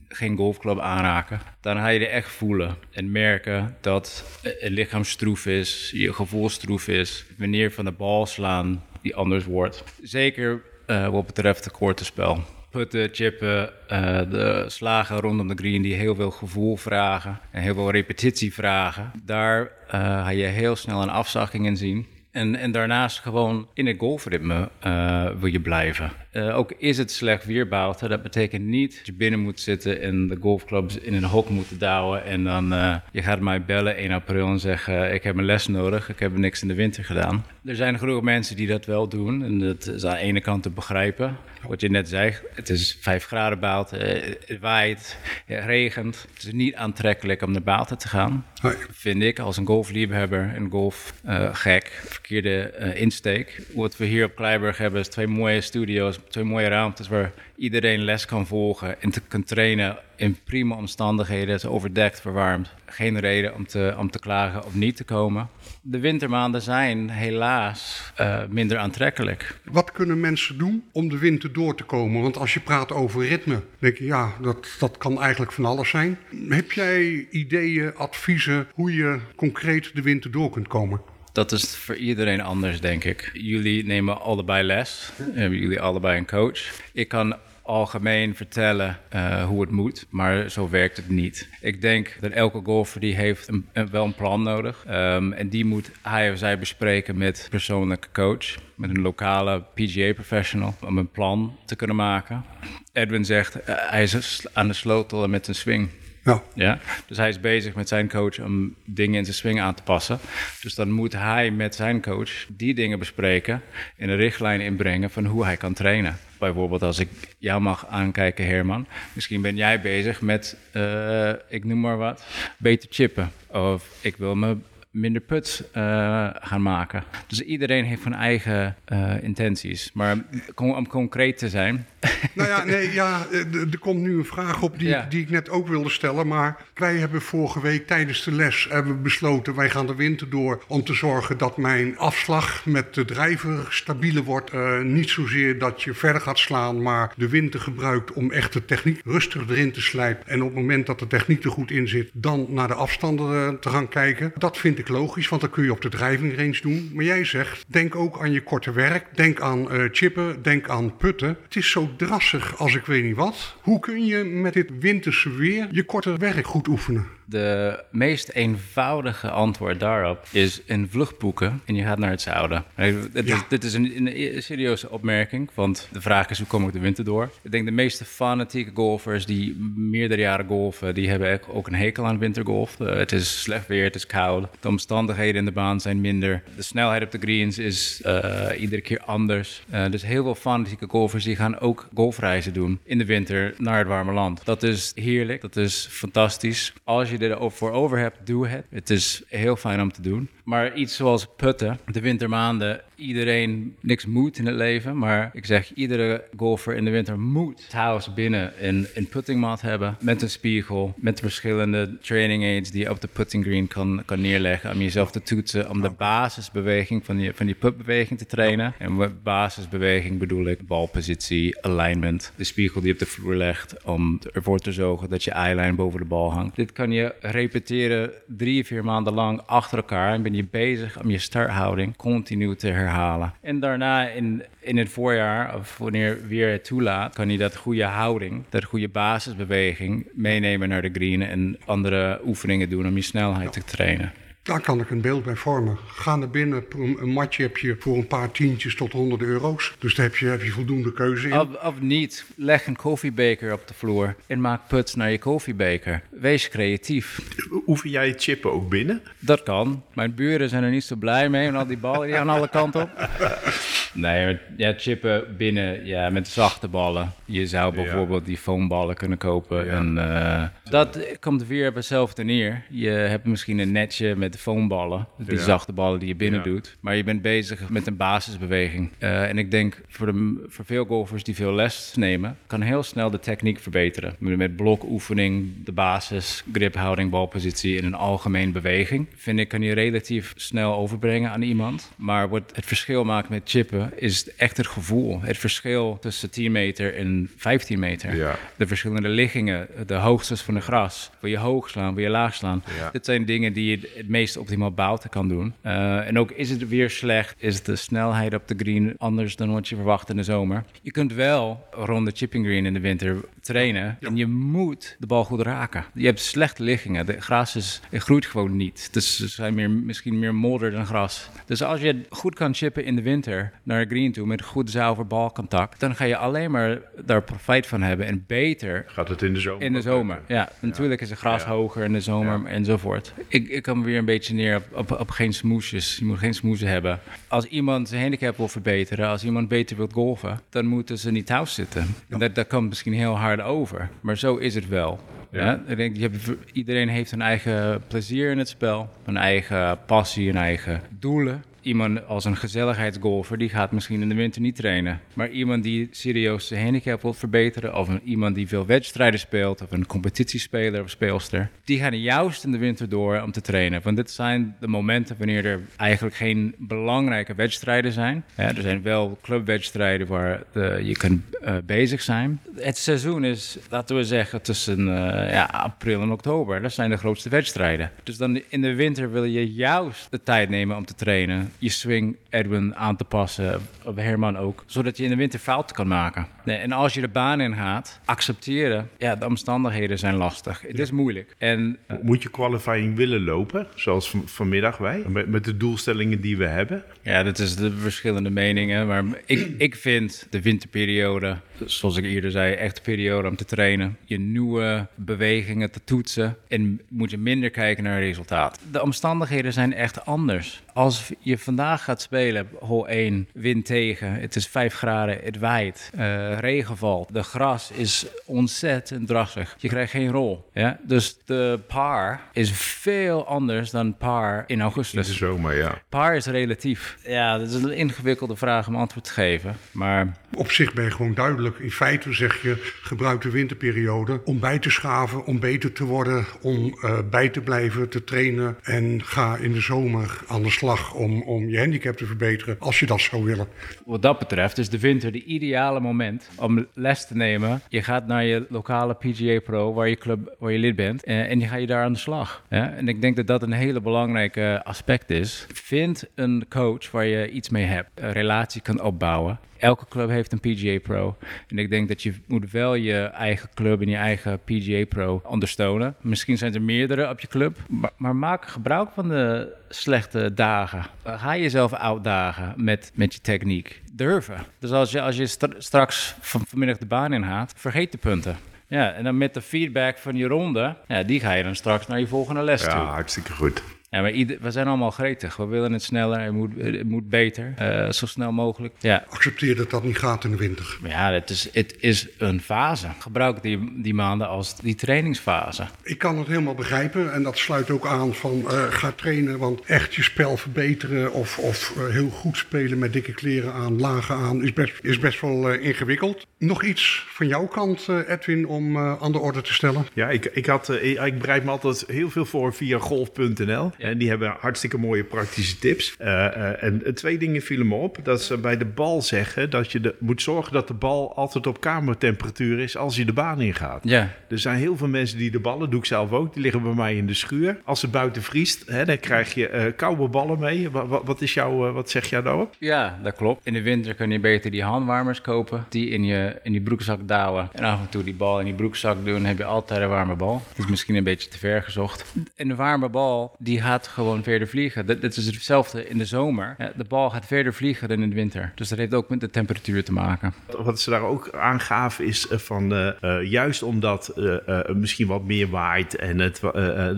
geen 0.08 0.38
golfclub 0.38 0.80
aanraken. 0.80 1.42
Dan 1.62 1.78
ga 1.78 1.88
je 1.88 2.00
er 2.00 2.14
echt 2.14 2.30
voelen 2.30 2.76
en 2.92 3.12
merken 3.12 3.78
dat 3.82 4.26
het 4.42 4.72
lichaam 4.72 5.04
stroef 5.04 5.46
is, 5.46 5.92
je 5.94 6.14
gevoel 6.14 6.50
stroef 6.50 6.88
is, 6.88 7.26
wanneer 7.38 7.72
van 7.72 7.86
de 7.86 7.92
bal 7.92 8.26
slaan 8.26 8.84
die 9.02 9.16
anders 9.16 9.46
wordt. 9.46 9.84
Zeker 10.02 10.62
wat 11.12 11.26
betreft 11.26 11.64
het 11.64 11.74
korte 11.74 12.06
spel. 12.06 12.44
Putten, 12.70 13.10
chippen, 13.12 13.70
uh, 13.92 14.20
de 14.30 14.66
slagen 14.68 15.20
rondom 15.20 15.48
de 15.48 15.56
green 15.56 15.82
die 15.82 15.94
heel 15.94 16.16
veel 16.16 16.32
gevoel 16.32 16.78
vragen 16.78 17.40
en 17.52 17.62
heel 17.62 17.74
veel 17.74 17.92
repetitie 17.92 18.54
vragen. 18.54 19.12
Daar 19.26 19.72
ga 19.88 20.30
je 20.30 20.46
heel 20.46 20.76
snel 20.76 21.02
een 21.02 21.10
afzakking 21.10 21.66
in 21.66 21.78
zien. 21.78 22.08
En, 22.32 22.56
en 22.56 22.72
daarnaast 22.72 23.20
gewoon 23.20 23.68
in 23.74 23.88
het 23.88 24.00
golfritme 24.00 24.70
uh, 24.86 25.30
wil 25.40 25.52
je 25.52 25.62
blijven. 25.62 26.12
Uh, 26.34 26.58
ook 26.58 26.72
is 26.78 26.98
het 26.98 27.12
slecht 27.12 27.46
weer 27.46 27.68
buiten, 27.68 28.10
dat 28.10 28.22
betekent 28.22 28.66
niet 28.66 28.98
dat 28.98 29.06
je 29.06 29.14
binnen 29.14 29.40
moet 29.40 29.60
zitten 29.60 30.02
en 30.02 30.28
de 30.28 30.38
golfclubs 30.42 30.98
in 30.98 31.14
een 31.14 31.24
hok 31.24 31.50
moeten 31.50 31.80
douwen. 31.80 32.26
En 32.26 32.44
dan 32.44 32.74
uh, 32.74 32.96
je 33.12 33.22
gaat 33.22 33.40
mij 33.40 33.66
bellen 33.66 33.96
1 33.96 34.12
april 34.12 34.48
en 34.48 34.60
zeggen: 34.60 35.14
Ik 35.14 35.24
heb 35.24 35.38
een 35.38 35.46
les 35.46 35.68
nodig, 35.68 36.10
ik 36.10 36.20
heb 36.20 36.38
niks 36.38 36.62
in 36.62 36.68
de 36.68 36.74
winter 36.74 37.04
gedaan. 37.04 37.46
Er 37.66 37.76
zijn 37.76 38.00
genoeg 38.00 38.22
mensen 38.22 38.56
die 38.56 38.68
dat 38.68 38.86
wel 38.86 39.08
doen 39.08 39.44
en 39.44 39.60
dat 39.60 39.88
is 39.88 40.06
aan 40.06 40.16
de 40.16 40.20
ene 40.20 40.42
kant 40.42 40.64
te 40.64 40.70
begrijpen. 40.70 41.38
Wat 41.68 41.82
je 41.82 41.90
net 41.90 42.10
zei, 42.10 42.36
het 42.54 42.70
is 42.70 42.98
5 43.02 43.26
graden 43.26 43.60
buiten, 43.60 44.00
het 44.00 44.60
waait, 44.60 45.18
het 45.46 45.66
regent. 45.66 46.26
Het 46.34 46.44
is 46.44 46.52
niet 46.52 46.76
aantrekkelijk 46.76 47.42
om 47.42 47.52
naar 47.52 47.62
buiten 47.62 47.98
te 47.98 48.08
gaan. 48.08 48.46
Vind 48.92 49.22
ik 49.22 49.40
als 49.40 49.58
een 49.58 49.66
golfliefhebber, 49.66 50.54
een 50.56 50.70
golfgek, 50.70 52.02
verkeerde 52.32 52.96
insteek. 52.96 53.62
Wat 53.74 53.98
we 53.98 54.06
hier 54.06 54.26
op 54.26 54.36
Kleiburg 54.36 54.78
hebben 54.78 55.00
is 55.00 55.08
twee 55.08 55.28
mooie 55.28 55.62
studio's 55.62 56.20
twee 56.30 56.44
mooie 56.44 56.68
ruimtes 56.68 57.08
waar 57.08 57.32
iedereen 57.56 58.04
les 58.04 58.26
kan 58.26 58.48
volgen 58.48 59.02
en 59.02 59.12
te 59.12 59.22
kan 59.28 59.44
trainen 59.44 59.98
in 60.16 60.38
prima 60.44 60.76
omstandigheden. 60.76 61.54
Het 61.54 61.64
is 61.64 61.70
overdekt, 61.70 62.22
verwarmd. 62.22 62.70
Geen 62.86 63.20
reden 63.20 63.56
om 63.56 63.68
te, 63.68 64.20
klagen 64.20 64.66
of 64.66 64.76
niet 64.76 64.96
te 64.96 65.04
komen. 65.04 65.50
De 65.82 66.00
wintermaanden 66.00 66.62
zijn 66.62 67.10
helaas 67.10 68.12
uh, 68.20 68.40
minder 68.50 68.78
aantrekkelijk. 68.78 69.60
Wat 69.64 69.92
kunnen 69.92 70.20
mensen 70.20 70.58
doen 70.58 70.84
om 70.92 71.10
de 71.10 71.18
winter 71.18 71.54
door 71.54 71.76
te 71.76 71.84
komen? 71.84 72.22
Want 72.22 72.38
als 72.38 72.54
je 72.54 72.60
praat 72.60 72.92
over 72.92 73.28
ritme, 73.28 73.62
denk 73.80 73.98
je 73.98 74.06
ja, 74.06 74.34
dat, 74.42 74.68
dat 74.80 74.98
kan 74.98 75.22
eigenlijk 75.22 75.52
van 75.52 75.66
alles 75.66 75.90
zijn. 75.90 76.18
Heb 76.50 76.72
jij 76.72 77.28
ideeën, 77.32 77.96
adviezen 77.96 78.68
hoe 78.74 78.96
je 78.96 79.20
concreet 79.36 79.92
de 79.94 80.02
winter 80.02 80.32
door 80.32 80.50
kunt 80.50 80.68
komen? 80.68 81.02
Dat 81.34 81.52
is 81.52 81.76
voor 81.76 81.96
iedereen 81.96 82.42
anders, 82.42 82.82
denk 82.82 83.04
ik. 83.04 83.30
Jullie 83.34 83.86
nemen 83.86 84.22
allebei 84.22 84.64
les. 84.64 85.12
Hebben 85.34 85.60
jullie 85.60 85.82
allebei 85.82 86.18
een 86.18 86.26
coach. 86.26 86.60
Ik 86.94 87.08
kan 87.08 87.36
algemeen 87.62 88.36
vertellen 88.36 88.98
uh, 89.16 89.46
hoe 89.46 89.62
het 89.62 89.72
moet, 89.72 90.06
maar 90.10 90.50
zo 90.50 90.70
werkt 90.70 90.98
het 90.98 91.10
niet. 91.10 91.50
Ik 91.62 91.82
denk 91.82 92.18
dat 92.20 92.32
elke 92.32 92.62
golfer 92.64 93.00
die 93.00 93.16
heeft 93.16 93.50
wel 93.92 94.06
een 94.06 94.16
plan 94.16 94.44
nodig. 94.44 94.86
Um, 94.90 95.34
en 95.34 95.50
die 95.50 95.66
moet 95.66 95.92
hij 96.02 96.32
of 96.32 96.38
zij 96.38 96.60
bespreken 96.60 97.18
met 97.18 97.48
persoonlijke 97.50 98.08
coach, 98.14 98.56
met 98.76 98.90
een 98.90 99.02
lokale 99.02 99.64
PGA 99.74 100.14
professional, 100.14 100.76
om 100.86 100.98
een 100.98 101.12
plan 101.12 101.58
te 101.66 101.76
kunnen 101.76 101.96
maken. 101.96 102.46
Edwin 102.94 103.26
zegt, 103.26 103.56
uh, 103.56 103.62
hij 103.66 104.04
is 104.04 104.46
aan 104.54 104.68
de 104.68 104.74
sleutel 104.74 105.28
met 105.28 105.48
een 105.48 105.56
swing. 105.56 105.90
Ja. 106.24 106.44
ja. 106.54 106.80
Dus 107.08 107.18
hij 107.18 107.30
is 107.30 107.40
bezig 107.40 107.76
met 107.76 107.88
zijn 107.88 108.10
coach 108.10 108.40
om 108.40 108.76
dingen 108.86 109.18
in 109.18 109.24
zijn 109.24 109.36
swing 109.36 109.62
aan 109.62 109.74
te 109.74 109.84
passen. 109.84 110.20
Dus 110.62 110.76
dan 110.76 110.92
moet 110.92 111.14
hij 111.14 111.52
met 111.52 111.76
zijn 111.76 112.02
coach 112.02 112.46
die 112.48 112.74
dingen 112.74 113.00
bespreken 113.00 113.62
en 113.98 114.10
een 114.10 114.18
richtlijn 114.18 114.62
inbrengen 114.62 115.10
van 115.10 115.26
hoe 115.26 115.46
hij 115.46 115.58
kan 115.58 115.74
trainen. 115.74 116.18
Bijvoorbeeld 116.40 116.82
als 116.82 117.00
ik 117.00 117.10
jou 117.38 117.62
mag 117.62 117.88
aankijken, 117.88 118.46
Herman. 118.46 118.88
Misschien 119.14 119.42
ben 119.42 119.56
jij 119.56 119.82
bezig 119.82 120.22
met, 120.22 120.58
uh, 120.74 121.32
ik 121.50 121.64
noem 121.64 121.80
maar 121.80 121.98
wat, 121.98 122.24
beter 122.58 122.90
chippen. 122.92 123.32
Of 123.48 123.90
ik 124.02 124.16
wil 124.18 124.36
me 124.36 124.58
minder 124.92 125.22
put 125.22 125.64
uh, 125.78 126.30
gaan 126.34 126.62
maken. 126.62 127.04
Dus 127.28 127.42
iedereen 127.42 127.86
heeft 127.86 128.02
van 128.02 128.14
eigen 128.14 128.76
uh, 128.94 129.24
intenties. 129.24 129.92
Maar 129.94 130.18
om 130.56 130.88
concreet 130.88 131.38
te 131.38 131.50
zijn. 131.50 131.86
Nou 132.34 132.50
ja, 132.50 132.64
nee, 132.64 132.94
ja, 132.94 133.26
er 133.72 133.80
komt 133.80 134.02
nu 134.02 134.18
een 134.18 134.26
vraag 134.26 134.62
op 134.62 134.80
die, 134.80 134.88
ja. 134.88 135.06
die 135.10 135.22
ik 135.22 135.30
net 135.30 135.50
ook 135.50 135.68
wilde 135.68 135.90
stellen. 135.90 136.28
Maar 136.28 136.58
wij 136.74 136.98
hebben 136.98 137.22
vorige 137.22 137.62
week 137.62 137.88
tijdens 137.88 138.24
de 138.24 138.32
les 138.32 138.68
hebben 138.70 139.02
besloten... 139.02 139.56
wij 139.56 139.70
gaan 139.70 139.88
de 139.88 139.96
winter 139.96 140.30
door 140.30 140.64
om 140.68 140.84
te 140.84 140.94
zorgen 140.94 141.38
dat 141.38 141.58
mijn 141.58 141.98
afslag 141.98 142.66
met 142.66 142.94
de 142.94 143.06
drijver 143.06 143.68
stabieler 143.70 144.24
wordt. 144.24 144.54
Uh, 144.54 144.82
niet 144.82 145.10
zozeer 145.10 145.60
dat 145.60 145.82
je 145.82 145.94
verder 145.94 146.22
gaat 146.22 146.40
slaan, 146.40 146.82
maar 146.82 147.14
de 147.18 147.30
winter 147.30 147.60
gebruikt 147.60 148.14
om 148.14 148.32
echt 148.32 148.54
de 148.54 148.66
techniek 148.66 149.02
rustig 149.06 149.50
erin 149.50 149.72
te 149.72 149.82
slijpen. 149.82 150.28
En 150.28 150.42
op 150.42 150.48
het 150.48 150.58
moment 150.58 150.86
dat 150.86 151.00
de 151.00 151.08
techniek 151.08 151.44
er 151.44 151.52
goed 151.52 151.72
in 151.72 151.88
zit, 151.88 152.10
dan 152.14 152.46
naar 152.50 152.68
de 152.68 152.74
afstanden 152.74 153.60
te 153.60 153.70
gaan 153.70 153.88
kijken. 153.88 154.34
Dat 154.38 154.58
vind 154.58 154.80
ik 154.80 154.81
logisch, 154.90 155.30
want 155.30 155.42
dat 155.42 155.52
kun 155.52 155.64
je 155.64 155.72
op 155.72 155.82
de 155.82 155.90
driving 155.90 156.38
range 156.38 156.60
doen. 156.62 156.92
Maar 156.94 157.04
jij 157.04 157.26
zegt, 157.26 157.64
denk 157.68 157.96
ook 157.96 158.20
aan 158.22 158.32
je 158.32 158.44
korte 158.44 158.72
werk. 158.72 159.06
Denk 159.16 159.42
aan 159.42 159.76
uh, 159.76 159.84
chippen, 159.92 160.42
denk 160.42 160.70
aan 160.70 160.98
putten. 160.98 161.38
Het 161.44 161.56
is 161.56 161.72
zo 161.72 161.90
drassig 161.98 162.58
als 162.58 162.76
ik 162.76 162.86
weet 162.86 163.04
niet 163.04 163.16
wat. 163.16 163.56
Hoe 163.62 163.80
kun 163.80 164.06
je 164.06 164.24
met 164.24 164.54
dit 164.54 164.70
winterse 164.80 165.36
weer 165.36 165.68
je 165.72 165.84
korte 165.84 166.18
werk 166.18 166.46
goed 166.46 166.68
oefenen? 166.68 167.08
De 167.32 167.84
meest 167.92 168.30
eenvoudige 168.30 169.30
antwoord 169.30 169.80
daarop 169.80 170.26
is 170.32 170.62
een 170.68 170.90
vlucht 170.90 171.18
boeken 171.18 171.62
en 171.66 171.76
je 171.76 171.84
gaat 171.84 171.98
naar 171.98 172.10
het 172.10 172.22
zuiden. 172.22 172.64
Dit, 172.76 173.28
ja. 173.28 173.36
is, 173.36 173.42
dit 173.50 173.64
is 173.64 173.74
een, 173.74 174.08
een, 174.08 174.44
serieuze 174.44 174.90
opmerking, 174.90 175.50
want 175.54 175.88
de 175.92 176.02
vraag 176.02 176.30
is 176.30 176.38
hoe 176.38 176.48
kom 176.48 176.68
ik 176.68 176.74
de 176.74 176.80
winter 176.80 177.04
door? 177.04 177.32
Ik 177.42 177.52
denk 177.52 177.66
de 177.66 177.72
meeste 177.72 178.06
fanatieke 178.06 178.72
golfers 178.74 179.26
die 179.26 179.56
meerdere 179.76 180.22
jaren 180.22 180.48
golfen, 180.48 180.94
die 180.94 181.10
hebben 181.10 181.40
ook 181.48 181.68
een 181.68 181.76
hekel 181.76 182.06
aan 182.06 182.18
wintergolf. 182.18 182.76
Uh, 182.80 182.94
het 182.94 183.12
is 183.12 183.42
slecht 183.42 183.68
weer, 183.68 183.84
het 183.84 183.96
is 183.96 184.06
koud, 184.06 184.48
de 184.60 184.68
omstandigheden 184.68 185.36
in 185.36 185.46
de 185.46 185.52
baan 185.52 185.82
zijn 185.82 186.02
minder. 186.02 186.44
De 186.56 186.62
snelheid 186.62 187.04
op 187.04 187.12
de 187.12 187.18
greens 187.18 187.58
is 187.58 188.02
uh, 188.06 188.46
iedere 188.58 188.82
keer 188.82 189.00
anders. 189.00 189.64
Uh, 189.74 189.90
dus 189.90 190.02
heel 190.02 190.24
veel 190.24 190.36
fanatieke 190.36 190.88
golfers 190.88 191.24
die 191.24 191.36
gaan 191.36 191.60
ook 191.60 191.88
golfreizen 191.94 192.54
doen 192.54 192.80
in 192.84 192.98
de 192.98 193.06
winter 193.06 193.54
naar 193.58 193.78
het 193.78 193.88
warme 193.88 194.14
land. 194.14 194.46
Dat 194.46 194.64
is 194.64 194.92
heerlijk, 194.96 195.42
dat 195.42 195.56
is 195.56 195.88
fantastisch. 195.90 196.74
Als 196.84 197.10
je 197.10 197.20
er 197.28 197.52
voor 197.52 197.72
over 197.72 197.98
hebt, 197.98 198.26
doe 198.26 198.48
het. 198.48 198.66
Het 198.70 198.90
is 198.90 199.24
heel 199.28 199.56
fijn 199.56 199.82
om 199.82 199.92
te 199.92 200.02
doen. 200.02 200.30
Maar 200.44 200.76
iets 200.76 200.96
zoals 200.96 201.28
putten, 201.36 201.80
de 201.92 202.00
wintermaanden, 202.00 202.82
iedereen 202.96 203.76
niks 203.80 204.06
moet 204.06 204.38
in 204.38 204.46
het 204.46 204.56
leven. 204.56 204.98
Maar 204.98 205.30
ik 205.34 205.46
zeg, 205.46 205.74
iedere 205.74 206.24
golfer 206.38 206.76
in 206.76 206.86
de 206.86 206.92
winter 206.92 207.20
moet 207.20 207.64
het 207.64 207.74
huis 207.74 208.14
binnen 208.14 208.68
een, 208.68 208.88
een 208.94 209.08
puttingmat 209.08 209.62
hebben. 209.62 209.98
Met 210.00 210.22
een 210.22 210.30
spiegel, 210.30 210.94
met 210.98 211.20
verschillende 211.20 211.98
training 212.02 212.44
aids 212.44 212.72
die 212.72 212.84
je 212.84 212.90
op 212.90 213.02
de 213.02 213.08
putting 213.08 213.44
green 213.44 213.68
kan, 213.68 214.02
kan 214.06 214.22
neerleggen. 214.22 214.72
Om 214.72 214.80
jezelf 214.80 215.12
te 215.12 215.22
toetsen, 215.22 215.70
om 215.70 215.82
de 215.82 215.90
basisbeweging 215.90 217.06
van 217.06 217.18
die, 217.18 217.34
van 217.34 217.46
die 217.46 217.56
putbeweging 217.56 218.20
te 218.20 218.26
trainen. 218.26 218.74
En 218.78 218.96
met 218.96 219.24
basisbeweging 219.24 220.20
bedoel 220.20 220.48
ik 220.48 220.68
balpositie, 220.68 221.66
alignment. 221.66 222.32
De 222.36 222.44
spiegel 222.44 222.82
die 222.82 222.90
je 222.90 222.94
op 222.94 223.00
de 223.00 223.06
vloer 223.06 223.36
legt 223.36 223.84
om 223.84 224.20
ervoor 224.34 224.60
te 224.60 224.72
zorgen 224.72 225.10
dat 225.10 225.24
je 225.24 225.32
eyeline 225.32 225.74
boven 225.74 226.00
de 226.00 226.06
bal 226.06 226.34
hangt. 226.34 226.56
Dit 226.56 226.72
kan 226.72 226.92
je 226.92 227.11
repeteren 227.20 228.12
drie, 228.28 228.66
vier 228.66 228.84
maanden 228.84 229.14
lang 229.14 229.42
achter 229.46 229.78
elkaar 229.78 230.14
en 230.14 230.22
ben 230.22 230.34
je 230.34 230.46
bezig 230.52 231.00
om 231.02 231.10
je 231.10 231.18
starthouding 231.18 231.96
continu 231.96 232.56
te 232.56 232.68
herhalen. 232.68 233.34
En 233.42 233.60
daarna 233.60 234.10
in, 234.10 234.44
in 234.60 234.78
het 234.78 234.90
voorjaar, 234.90 235.56
of 235.56 235.78
wanneer 235.78 236.28
weer 236.28 236.52
het 236.52 236.64
toelaat, 236.64 237.16
kan 237.16 237.30
je 237.30 237.38
dat 237.38 237.56
goede 237.56 237.84
houding, 237.84 238.44
dat 238.50 238.64
goede 238.64 238.88
basisbeweging 238.88 240.08
meenemen 240.14 240.70
naar 240.70 240.82
de 240.82 240.90
green 240.94 241.22
en 241.22 241.58
andere 241.66 242.22
oefeningen 242.26 242.70
doen 242.70 242.88
om 242.88 242.96
je 242.96 243.02
snelheid 243.02 243.54
te 243.54 243.64
trainen. 243.64 244.12
Daar 244.44 244.62
kan 244.62 244.80
ik 244.80 244.90
een 244.90 245.02
beeld 245.02 245.24
bij 245.24 245.36
vormen. 245.36 245.78
Ga 245.88 246.16
naar 246.16 246.30
binnen, 246.30 246.66
een 246.76 247.10
matje 247.10 247.44
heb 247.44 247.58
je 247.58 247.76
voor 247.80 247.98
een 247.98 248.08
paar 248.08 248.32
tientjes 248.32 248.76
tot 248.76 248.92
honderden 248.92 249.28
euro's. 249.28 249.76
Dus 249.80 249.96
daar 249.96 250.06
heb 250.06 250.16
je, 250.16 250.26
heb 250.26 250.44
je 250.44 250.52
voldoende 250.52 250.94
keuze 250.94 251.28
in. 251.28 251.40
Of, 251.40 251.64
of 251.64 251.82
niet, 251.82 252.26
leg 252.36 252.68
een 252.68 252.76
koffiebeker 252.76 253.54
op 253.54 253.68
de 253.68 253.74
vloer 253.74 254.16
en 254.28 254.42
maak 254.42 254.68
puts 254.68 254.96
naar 254.96 255.12
je 255.12 255.20
koffiebeker. 255.20 256.02
Wees 256.10 256.50
creatief. 256.50 257.20
Oefen 257.68 257.90
jij 257.90 258.14
chippen 258.18 258.52
ook 258.52 258.70
binnen? 258.70 259.02
Dat 259.20 259.44
kan. 259.44 259.84
Mijn 259.94 260.16
buren 260.16 260.50
zijn 260.50 260.64
er 260.64 260.72
niet 260.72 260.84
zo 260.84 260.96
blij 260.96 261.30
mee 261.30 261.48
en 261.48 261.56
al 261.56 261.68
die 261.68 261.78
ballen 261.78 262.08
die 262.08 262.18
aan 262.18 262.30
alle 262.30 262.50
kanten 262.50 262.82
op. 262.82 263.10
Nee, 263.94 264.38
ja, 264.58 264.74
chippen 264.78 265.38
binnen 265.38 265.86
ja, 265.86 266.10
met 266.10 266.28
zachte 266.28 266.68
ballen. 266.68 267.14
Je 267.26 267.48
zou 267.48 267.76
bijvoorbeeld 267.76 268.26
die 268.26 268.38
foamballen 268.38 268.96
kunnen 268.96 269.18
kopen. 269.18 269.66
Ja. 269.66 269.72
En, 269.72 269.98
eh, 269.98 270.44
dat 270.72 271.00
komt 271.20 271.48
weer 271.48 271.70
op 271.70 271.76
hetzelfde 271.76 272.24
neer. 272.24 272.64
Je 272.70 272.90
hebt 272.90 273.26
misschien 273.26 273.60
een 273.60 273.72
netje 273.72 274.16
met 274.16 274.31
de 274.32 274.38
foamballen. 274.38 275.08
Die 275.18 275.36
Ja. 275.38 275.44
zachte 275.44 275.74
ballen 275.74 276.00
die 276.00 276.08
je 276.08 276.16
binnen 276.16 276.40
Ja. 276.40 276.46
doet. 276.46 276.78
Maar 276.80 276.96
je 276.96 277.04
bent 277.04 277.22
bezig 277.22 277.70
met 277.70 277.88
een 277.88 277.98
basisbeweging. 277.98 278.90
Eh, 278.98 279.30
en 279.30 279.38
ik 279.38 279.52
denk 279.52 279.82
voor, 279.88 280.06
de, 280.06 280.46
voor 280.48 280.66
veel 280.66 280.86
golfers 280.86 281.24
die 281.24 281.36
veel 281.36 281.54
les 281.54 281.94
nemen... 281.96 282.38
kan 282.48 282.62
heel 282.62 282.84
snel 282.84 283.10
de 283.10 283.20
techniek 283.20 283.60
verbeteren. 283.60 284.16
Met 284.20 284.56
blokoefening, 284.56 285.52
de 285.64 285.72
basis, 285.72 286.44
griphouding, 286.54 287.10
balpositie... 287.10 287.78
en 287.80 287.86
een 287.86 287.94
algemeen 287.94 288.52
beweging. 288.52 289.08
Vind 289.16 289.40
ik 289.40 289.48
kan 289.48 289.62
je 289.62 289.74
relatief 289.74 290.34
snel 290.36 290.76
overbrengen 290.76 291.32
aan 291.32 291.42
iemand. 291.42 291.92
Maar 291.96 292.30
wat 292.30 292.52
het 292.54 292.66
verschil 292.66 293.04
maakt 293.04 293.30
met 293.30 293.42
chippen... 293.46 293.92
is 293.96 294.36
echt 294.36 294.58
het 294.58 294.68
gevoel. 294.68 295.22
Het 295.22 295.38
verschil 295.38 295.98
tussen 296.02 296.30
10 296.30 296.52
meter 296.52 296.96
en 296.96 297.30
15 297.38 297.80
meter. 297.80 298.16
Ja. 298.16 298.36
De 298.58 298.68
verschillende 298.68 299.10
liggingen, 299.10 299.68
de 299.86 299.94
hoogtes 299.94 300.42
van 300.42 300.54
de 300.54 300.62
gras. 300.62 301.10
Wil 301.20 301.30
je 301.30 301.38
hoog 301.38 301.70
slaan, 301.70 301.96
wil 301.96 302.04
je 302.04 302.10
laag 302.10 302.34
slaan. 302.36 302.64
Ja. 302.78 302.90
Dit 302.92 303.06
zijn 303.06 303.26
dingen 303.26 303.54
die 303.54 303.70
je 303.70 303.90
het 303.96 304.08
meest 304.08 304.21
optimaal 304.38 304.72
buiten 304.72 305.10
kan 305.10 305.28
doen. 305.28 305.54
Eh, 305.62 306.08
en 306.08 306.20
ook 306.20 306.32
is 306.32 306.50
het 306.50 306.68
weer 306.68 306.90
slecht, 306.90 307.36
is 307.38 307.64
de 307.64 307.76
snelheid 307.76 308.34
op 308.34 308.48
de 308.48 308.56
green 308.58 308.94
anders 308.98 309.36
dan 309.36 309.52
wat 309.54 309.68
je 309.68 309.76
verwacht 309.76 310.10
in 310.10 310.16
de 310.16 310.24
zomer. 310.24 310.64
Je 310.82 310.92
kunt 310.92 311.14
wel 311.14 311.68
rond 311.72 312.06
de 312.06 312.12
chipping 312.16 312.46
green 312.46 312.66
in 312.66 312.74
de 312.74 312.80
winter 312.80 313.18
trainen. 313.42 313.98
En 314.02 314.16
je 314.16 314.28
moet 314.28 314.96
de 315.00 315.08
bal 315.08 315.24
goed 315.24 315.42
raken. 315.42 315.86
Je 315.94 316.06
hebt 316.06 316.20
slechte 316.20 316.64
liggingen. 316.64 317.06
De 317.06 317.22
gras 317.22 317.56
is, 317.56 317.82
groeit 317.92 318.26
gewoon 318.26 318.56
niet. 318.56 318.90
Dus 318.92 319.16
ze 319.18 319.28
zijn 319.28 319.54
meer, 319.54 319.70
misschien 319.70 320.20
meer 320.20 320.36
modder 320.36 320.72
dan 320.72 320.86
gras. 320.86 321.30
Dus 321.46 321.64
als 321.64 321.82
je 321.82 322.02
goed 322.10 322.36
kan 322.36 322.54
chippen 322.54 322.84
in 322.86 322.96
de 322.96 323.02
winter 323.02 323.52
naar 323.64 323.84
de 323.88 323.90
green 323.96 324.12
toe 324.12 324.26
met 324.28 324.42
goed 324.44 324.70
zuiver 324.70 325.08
balcontact, 325.08 325.80
dan 325.80 325.96
ga 325.96 326.06
je 326.06 326.18
alleen 326.18 326.52
maar 326.52 326.80
daar 327.06 327.24
profijt 327.24 327.68
van 327.68 327.82
hebben 327.82 328.06
en 328.06 328.24
beter 328.28 328.84
Gaat 328.88 329.08
het 329.10 329.22
in 329.22 329.34
de 329.34 329.40
zomer? 329.40 329.62
in 329.66 329.74
de 329.74 329.82
zomer, 329.82 330.22
ja. 330.28 330.50
Natuurlijk 330.60 331.02
is 331.02 331.10
het 331.10 331.20
gras 331.20 331.44
Ja. 331.44 331.50
hoger 331.50 331.84
in 331.84 331.94
de 331.94 332.02
zomer 332.02 332.46
enzovoort. 332.46 333.14
Ik, 333.28 333.48
ik 333.48 333.64
kan 333.64 333.84
weer 333.84 333.98
een 333.98 334.06
beetje 334.06 334.11
neer 334.20 334.56
op, 334.56 334.92
op, 334.92 335.00
op 335.00 335.10
geen 335.10 335.34
smoesjes. 335.34 335.98
Je 335.98 336.06
moet 336.06 336.18
geen 336.18 336.34
smoesen 336.34 336.68
hebben. 336.68 337.00
Als 337.28 337.46
iemand 337.46 337.90
zijn 337.90 338.02
handicap 338.02 338.38
wil 338.38 338.48
verbeteren, 338.48 339.08
als 339.08 339.24
iemand 339.24 339.48
beter 339.48 339.78
wil 339.78 339.90
golfen, 339.94 340.40
dan 340.50 340.66
moeten 340.66 340.98
ze 340.98 341.12
niet 341.12 341.26
thuis 341.26 341.54
zitten. 341.54 341.96
En 342.10 342.20
dat, 342.20 342.36
dat 342.36 342.48
komt 342.48 342.70
misschien 342.70 342.94
heel 342.94 343.18
hard 343.18 343.42
over, 343.42 343.90
maar 344.02 344.18
zo 344.18 344.36
is 344.36 344.56
het 344.56 344.68
wel. 344.68 345.00
Ja. 345.32 345.46
Ja. 345.46 345.64
Ik 345.68 345.78
denk, 345.78 345.96
je 345.96 346.02
hebt, 346.02 346.30
iedereen 346.54 346.90
heeft 346.90 347.12
een 347.12 347.22
eigen 347.22 347.82
plezier 347.88 348.32
in 348.32 348.38
het 348.38 348.50
spel, 348.50 348.90
een 349.06 349.18
eigen 349.18 349.80
passie, 349.86 350.30
een 350.30 350.38
eigen 350.38 350.82
doelen. 351.00 351.44
Iemand 351.62 352.08
als 352.08 352.26
een 352.26 352.38
gezelligheidsgolfer, 352.38 353.38
die 353.38 353.50
gaat 353.50 353.72
misschien 353.72 354.02
in 354.02 354.10
de 354.10 354.16
winter 354.16 354.42
niet 354.42 354.56
trainen. 354.56 355.00
Maar 355.14 355.30
iemand 355.30 355.64
die 355.64 355.88
serieus 355.92 356.48
zijn 356.48 356.64
handicap 356.64 357.02
wil 357.02 357.14
verbeteren, 357.14 357.76
of 357.76 357.88
een, 357.88 358.02
iemand 358.04 358.36
die 358.36 358.48
veel 358.48 358.66
wedstrijden 358.66 359.20
speelt, 359.20 359.62
of 359.62 359.72
een 359.72 359.86
competitiespeler 359.86 360.82
of 360.82 360.90
speelster, 360.90 361.50
die 361.64 361.80
gaan 361.80 362.00
juist 362.00 362.44
in 362.44 362.52
de 362.52 362.58
winter 362.58 362.90
door 362.90 363.22
om 363.22 363.32
te 363.32 363.42
trainen. 363.42 363.82
Want 363.84 363.96
dit 363.96 364.12
zijn 364.12 364.56
de 364.60 364.68
momenten 364.68 365.16
wanneer 365.18 365.46
er 365.46 365.60
eigenlijk 365.78 366.16
geen 366.16 366.56
belangrijke 366.58 367.36
wedstrijden 367.36 367.92
zijn. 367.92 368.24
Ja, 368.38 368.56
er 368.56 368.62
zijn 368.62 368.82
wel 368.82 369.18
clubwedstrijden 369.22 370.08
waar 370.08 370.44
de, 370.52 370.80
je 370.84 370.98
kan 370.98 371.24
eh, 371.42 371.56
bezig 371.66 372.02
zijn. 372.02 372.40
Het 372.56 372.78
seizoen 372.78 373.24
is, 373.24 373.58
laten 373.70 373.96
we 373.96 374.04
zeggen, 374.04 374.42
tussen 374.42 374.80
eh, 374.80 375.32
ja, 375.32 375.44
april 375.44 376.02
en 376.02 376.12
oktober. 376.12 376.62
Dat 376.62 376.74
zijn 376.74 376.90
de 376.90 376.98
grootste 376.98 377.30
wedstrijden. 377.30 377.92
Dus 378.04 378.18
dan 378.18 378.42
in 378.50 378.62
de 378.62 378.76
winter 378.76 379.12
wil 379.12 379.24
je 379.24 379.54
juist 379.54 380.08
de 380.12 380.24
tijd 380.24 380.50
nemen 380.50 380.78
om 380.78 380.86
te 380.86 380.96
trainen. 380.96 381.51
Je 381.60 381.70
swing, 381.70 382.18
Edwin, 382.32 382.76
aan 382.76 382.96
te 382.96 383.04
passen. 383.04 383.62
Of 383.84 383.96
Herman 383.96 384.38
ook. 384.38 384.64
Zodat 384.66 384.98
je 384.98 385.04
in 385.04 385.10
de 385.10 385.16
winter 385.16 385.40
fouten 385.40 385.76
kan 385.76 385.88
maken. 385.88 386.28
Nee, 386.44 386.58
en 386.58 386.72
als 386.72 386.94
je 386.94 387.02
de 387.02 387.08
baan 387.08 387.42
in 387.42 387.56
gaat, 387.56 388.00
accepteren. 388.06 388.90
Ja, 388.98 389.16
de 389.16 389.26
omstandigheden 389.26 390.00
zijn 390.00 390.16
lastig. 390.16 390.62
Het 390.68 390.80
is 390.80 390.92
moeilijk. 390.92 391.36
En 391.38 391.78
Moet 392.02 392.24
je 392.24 392.30
qualifying 392.30 392.96
willen 392.96 393.24
lopen, 393.24 393.68
zoals 393.76 394.10
van- 394.10 394.24
vanmiddag 394.28 394.78
wij, 394.78 395.04
met, 395.08 395.28
met 395.28 395.44
de 395.44 395.58
doelstellingen 395.58 396.22
die 396.22 396.38
we 396.38 396.46
hebben? 396.46 396.84
Ja, 397.02 397.24
dat 397.24 397.40
is 397.40 397.56
de 397.56 397.72
verschillende 397.78 398.30
meningen. 398.30 398.88
Maar 398.88 399.04
ik, 399.26 399.54
ik 399.58 399.76
vind 399.76 400.28
de 400.30 400.42
winterperiode, 400.42 401.38
zoals 401.66 401.98
ik 401.98 402.04
eerder 402.04 402.32
zei, 402.32 402.54
echt 402.54 402.76
de 402.76 402.82
periode 402.82 403.28
om 403.28 403.36
te 403.36 403.46
trainen. 403.46 403.98
Je 404.06 404.20
nieuwe 404.20 404.88
bewegingen 404.96 405.72
te 405.72 405.84
toetsen. 405.84 406.38
En 406.48 406.82
moet 406.90 407.12
je 407.12 407.18
minder 407.18 407.50
kijken 407.50 407.84
naar 407.84 407.96
het 407.96 408.04
resultaat. 408.04 408.60
De 408.72 408.82
omstandigheden 408.82 409.54
zijn 409.54 409.74
echt 409.74 410.06
anders. 410.06 410.64
Als 410.74 411.12
je 411.20 411.38
vandaag 411.38 411.84
gaat 411.84 412.02
spelen, 412.02 412.20
hol 412.60 412.88
1, 412.88 413.28
wind 413.34 413.66
tegen. 413.66 414.14
Het 414.14 414.36
is 414.36 414.48
5 414.48 414.74
graden, 414.74 415.20
het 415.24 415.40
waait, 415.40 415.92
eh, 415.96 416.38
regen 416.40 416.78
valt. 416.78 417.14
De 417.14 417.24
gras 417.24 417.72
is 417.72 418.06
ontzettend 418.26 419.08
drassig. 419.08 419.56
Je 419.58 419.68
krijgt 419.68 419.92
geen 419.92 420.12
rol. 420.12 420.50
Ja? 420.54 420.80
Dus 420.84 421.18
de 421.26 421.60
par 421.68 422.20
is 422.34 422.52
veel 422.52 423.28
anders 423.28 423.70
dan 423.70 423.98
par 423.98 424.44
in 424.48 424.56
In 424.56 424.62
augustus. 424.62 425.08
de 425.08 425.14
zomer, 425.14 425.56
ja. 425.58 425.82
Paar 425.90 426.16
is 426.16 426.26
relatief. 426.26 426.98
Ja, 427.06 427.38
dat 427.38 427.48
is 427.48 427.54
een 427.64 427.74
ingewikkelde 427.74 428.36
vraag 428.36 428.68
om 428.68 428.76
antwoord 428.76 429.06
te 429.06 429.12
geven. 429.12 429.56
Maar 429.72 430.18
Op 430.38 430.52
zich 430.52 430.74
ben 430.74 430.84
je 430.84 430.92
gewoon 430.92 431.14
duidelijk. 431.14 431.58
In 431.60 431.72
feite 431.72 432.14
zeg 432.14 432.42
je, 432.42 432.72
gebruik 432.84 433.22
de 433.22 433.30
winterperiode 433.30 434.22
om 434.26 434.40
bij 434.40 434.60
te 434.60 434.70
schaven, 434.70 435.26
om 435.26 435.40
beter 435.40 435.72
te 435.72 435.84
worden, 435.84 436.26
om 436.42 436.78
eh, 436.82 437.00
bij 437.10 437.30
te 437.30 437.42
blijven, 437.42 437.90
te 437.90 438.04
trainen. 438.04 438.58
En 438.62 439.02
ga 439.04 439.36
in 439.38 439.52
de 439.52 439.62
zomer 439.62 440.20
aan 440.28 440.44
de 440.44 440.50
slag 440.50 440.94
om, 440.94 441.22
om 441.22 441.50
je 441.50 441.60
handicap 441.60 441.98
te 441.98 442.06
verbeteren, 442.16 442.56
als 442.60 442.80
je 442.80 442.86
dat 442.86 443.02
zou 443.02 443.24
willen. 443.24 443.48
wat 443.86 444.02
dat 444.02 444.20
betreft 444.20 444.58
is 444.58 444.70
de 444.70 444.80
winter 444.80 445.12
de 445.12 445.24
ideale 445.24 445.80
moment 445.80 446.30
om 446.36 446.68
les 446.74 447.08
te 447.08 447.16
nemen. 447.16 447.62
Je 447.70 447.84
gaat 447.84 448.08
naar 448.08 448.24
je 448.24 448.46
lokale 448.50 448.94
PGA 448.94 449.40
Pro, 449.40 449.74
waar 449.74 449.90
je, 449.90 449.96
club, 449.96 450.36
waar 450.40 450.52
je 450.52 450.60
lid 450.60 450.76
bent, 450.76 451.04
eh, 451.04 451.30
en 451.30 451.40
je 451.40 451.48
gaat 451.48 451.60
je 451.60 451.68
daar 451.68 451.84
aan 451.84 451.94
de 451.94 452.00
slag. 452.00 452.44
En 452.50 452.88
ik 452.88 453.02
denk 453.02 453.16
dat 453.16 453.28
dat 453.28 453.44
een 453.44 453.52
hele 453.52 453.82
belangrijke 453.82 454.62
aspect 454.64 455.10
is. 455.10 455.46
Vind 455.54 456.04
een 456.16 456.46
coach 456.50 456.92
waar 456.92 457.06
je 457.06 457.30
iets 457.30 457.50
mee 457.50 457.66
hebt, 457.66 457.90
een 457.96 458.12
relatie 458.12 458.62
kan 458.62 458.82
opbouwen. 458.82 459.40
Elke 459.62 459.86
club 459.90 460.10
heeft 460.10 460.32
een 460.32 460.40
PGA 460.40 460.80
Pro. 460.80 461.18
En 461.48 461.58
ik 461.58 461.70
denk 461.70 461.88
dat 461.88 462.04
je 462.04 462.14
moet 462.28 462.52
wel 462.52 462.74
je 462.74 463.02
eigen 463.02 463.50
club 463.54 463.82
en 463.82 463.90
je 463.90 463.96
eigen 463.96 464.40
PGA 464.40 464.86
Pro 464.86 465.22
ondersteunen. 465.26 465.96
Misschien 466.02 466.38
zijn 466.38 466.54
er 466.54 466.62
meerdere 466.62 467.10
op 467.10 467.20
je 467.20 467.28
club. 467.28 467.58
Maar, 467.68 467.92
maar 467.98 468.16
maak 468.16 468.48
gebruik 468.48 468.90
van 468.94 469.08
de 469.10 469.54
slechte 469.70 470.34
dagen. 470.34 470.86
Ga 471.04 471.38
jezelf 471.38 471.74
uitdagen 471.74 472.54
met, 472.58 472.92
met 472.94 473.14
je 473.14 473.22
techniek. 473.22 473.82
Durven. 473.94 474.46
Dus 474.60 474.72
als 474.72 474.92
je, 474.92 475.02
als 475.02 475.16
je 475.18 475.28
stra- 475.28 475.56
straks 475.58 476.16
van, 476.20 476.42
vanmiddag 476.48 476.78
de 476.78 476.86
baan 476.86 477.14
ingaat, 477.14 477.54
vergeet 477.58 477.92
de 477.92 477.98
punten. 477.98 478.38
Ja, 478.68 478.92
en 478.94 479.04
dan 479.04 479.18
met 479.18 479.34
de 479.34 479.42
feedback 479.42 479.98
van 479.98 480.16
je 480.16 480.28
ronde, 480.28 480.76
ja, 480.88 481.04
die 481.04 481.20
ga 481.20 481.34
je 481.34 481.44
dan 481.44 481.56
straks 481.56 481.88
naar 481.88 482.00
je 482.00 482.08
volgende 482.08 482.42
les 482.42 482.62
toe. 482.62 482.70
Ja, 482.70 482.84
hartstikke 482.86 483.32
goed. 483.32 483.64
Ja, 483.94 484.02
maar 484.02 484.12
ieder- 484.12 484.38
we 484.42 484.52
zijn 484.52 484.68
allemaal 484.68 484.92
gretig. 484.92 485.36
We 485.36 485.46
willen 485.46 485.72
het 485.74 485.84
sneller, 485.84 486.20
het 486.22 486.32
moet, 486.34 486.52
het 486.58 486.90
moet 486.90 487.10
beter, 487.10 487.54
eh, 487.58 487.90
zo 487.90 488.06
snel 488.06 488.32
mogelijk. 488.32 488.74
Ja, 488.80 489.06
Accepteer 489.10 489.56
dat 489.56 489.70
dat 489.70 489.84
niet 489.84 489.98
gaat 489.98 490.24
in 490.24 490.32
de 490.32 490.38
winter. 490.38 490.78
ja, 490.84 491.12
het 491.12 491.30
is, 491.30 491.50
het 491.54 491.76
is 491.80 492.08
een 492.18 492.42
fase. 492.42 492.88
Gebruik 493.00 493.42
die, 493.42 493.82
die 493.82 493.94
maanden 493.94 494.28
als 494.28 494.56
die 494.56 494.76
trainingsfase. 494.76 495.64
Ik 495.84 495.98
kan 495.98 496.18
het 496.18 496.28
helemaal 496.28 496.54
begrijpen 496.56 497.14
en 497.14 497.24
dat 497.24 497.38
sluit 497.38 497.70
ook 497.70 497.86
aan 497.88 498.14
van 498.14 498.44
eh, 498.50 498.64
ga 498.64 498.92
trainen, 498.92 499.38
want 499.40 499.62
echt 499.66 499.96
je 499.96 500.04
spel 500.04 500.38
verbeteren 500.38 501.14
of, 501.14 501.38
of 501.40 501.74
eh, 501.78 501.88
heel 501.94 502.10
goed 502.10 502.38
spelen 502.38 502.80
met 502.80 502.94
dikke 502.94 503.12
kleren 503.14 503.54
aan, 503.54 503.80
lagen 503.80 504.16
aan, 504.16 504.44
is 504.44 504.54
best, 504.54 504.74
is 504.82 505.00
best 505.00 505.22
wel 505.22 505.50
eh, 505.52 505.66
ingewikkeld. 505.66 506.26
Nog 506.38 506.64
iets 506.64 507.06
van 507.10 507.28
jouw 507.28 507.48
kant, 507.48 507.86
eh, 507.90 507.98
Edwin, 508.10 508.48
om 508.48 508.76
eh, 508.76 509.02
aan 509.02 509.12
de 509.12 509.20
orde 509.20 509.42
te 509.42 509.54
stellen? 509.54 509.86
Ja, 509.94 510.10
ik, 510.10 510.26
ik, 510.26 510.46
had, 510.46 510.70
ik, 510.70 511.00
ik 511.00 511.20
bereid 511.20 511.44
me 511.44 511.50
altijd 511.52 511.84
heel 511.88 512.10
veel 512.10 512.26
voor 512.26 512.54
via 512.54 512.78
golf.nl. 512.80 513.72
En 513.82 513.98
die 513.98 514.10
hebben 514.10 514.36
hartstikke 514.40 514.78
mooie 514.78 515.04
praktische 515.04 515.60
tips. 515.60 515.96
Uh, 516.02 516.08
uh, 516.08 516.64
en 516.64 516.94
twee 516.94 517.18
dingen 517.18 517.42
vielen 517.42 517.68
me 517.68 517.76
op. 517.76 517.98
Dat 518.04 518.22
ze 518.22 518.38
bij 518.38 518.58
de 518.58 518.66
bal 518.66 519.02
zeggen 519.02 519.50
dat 519.50 519.72
je 519.72 519.80
de, 519.80 519.96
moet 520.00 520.22
zorgen 520.22 520.54
dat 520.54 520.68
de 520.68 520.74
bal 520.74 521.16
altijd 521.16 521.48
op 521.48 521.62
kamertemperatuur 521.62 522.60
is 522.60 522.78
als 522.78 522.96
je 522.96 523.06
de 523.06 523.14
baan 523.14 523.42
ingaat. 523.42 523.80
Ja. 523.84 524.14
Er 524.30 524.40
zijn 524.40 524.58
heel 524.58 524.78
veel 524.78 524.88
mensen 524.88 525.18
die 525.18 525.32
de 525.32 525.40
ballen, 525.40 525.70
doe 525.70 525.80
ik 525.80 525.86
zelf 525.86 526.12
ook, 526.12 526.34
die 526.34 526.42
liggen 526.42 526.64
bij 526.64 526.74
mij 526.74 526.96
in 526.96 527.08
de 527.08 527.14
schuur. 527.14 527.58
Als 527.64 527.82
het 527.82 527.92
buiten 527.92 528.22
vriest, 528.22 528.64
hè, 528.66 528.86
dan 528.86 529.00
krijg 529.00 529.34
je 529.34 529.52
uh, 529.52 529.64
koude 529.76 530.08
ballen 530.08 530.40
mee. 530.40 530.70
Wat, 530.70 531.02
wat, 531.04 531.22
is 531.22 531.34
jouw, 531.34 531.72
wat 531.72 531.90
zeg 531.90 532.06
jij 532.06 532.22
daarop? 532.22 532.56
Ja, 532.60 533.00
dat 533.04 533.16
klopt. 533.16 533.46
In 533.46 533.54
de 533.54 533.62
winter 533.62 533.94
kun 533.94 534.12
je 534.12 534.20
beter 534.20 534.52
die 534.52 534.64
handwarmers 534.64 535.22
kopen, 535.22 535.66
die 535.70 535.90
in 535.90 536.04
je 536.04 536.40
in 536.44 536.52
die 536.52 536.62
broekzak 536.62 537.08
douwen 537.08 537.50
en 537.54 537.64
af 537.64 537.80
en 537.80 537.90
toe 537.90 538.04
die 538.04 538.14
bal 538.14 538.40
in 538.40 538.46
die 538.46 538.54
broekzak 538.54 539.06
doen, 539.06 539.26
heb 539.26 539.38
je 539.38 539.46
altijd 539.46 539.82
een 539.82 539.90
warme 539.90 540.16
bal. 540.16 540.42
Het 540.50 540.58
is 540.58 540.68
misschien 540.68 540.96
een 540.96 541.04
beetje 541.04 541.30
te 541.30 541.38
ver 541.38 541.64
gezocht. 541.64 542.14
En 542.36 542.48
de 542.48 542.56
warme 542.56 542.90
bal, 542.90 543.36
die 543.38 543.62
gaat 543.72 543.88
gewoon 543.88 544.24
verder 544.24 544.48
vliegen. 544.48 544.86
Dat, 544.86 545.02
dat 545.02 545.18
is 545.18 545.26
hetzelfde 545.26 545.88
in 545.88 545.98
de 545.98 546.06
zomer. 546.06 546.56
De 546.76 546.84
bal 546.84 547.10
gaat 547.10 547.26
verder 547.26 547.54
vliegen 547.54 547.88
dan 547.88 548.02
in 548.02 548.10
de 548.10 548.16
winter. 548.16 548.52
Dus 548.56 548.70
dat 548.70 548.78
heeft 548.78 548.94
ook 548.94 549.10
met 549.10 549.20
de 549.20 549.30
temperatuur 549.30 549.84
te 549.84 549.94
maken. 549.94 550.34
Wat 550.58 550.80
ze 550.80 550.90
daar 550.90 551.02
ook 551.02 551.30
aangaven 551.34 552.06
is 552.06 552.28
van 552.30 552.74
uh, 552.74 552.92
uh, 553.02 553.24
juist 553.24 553.64
omdat 553.64 554.14
uh, 554.16 554.62
misschien 554.74 555.08
wat 555.08 555.24
meer 555.24 555.50
waait 555.50 555.96
en 555.96 556.20
het 556.20 556.40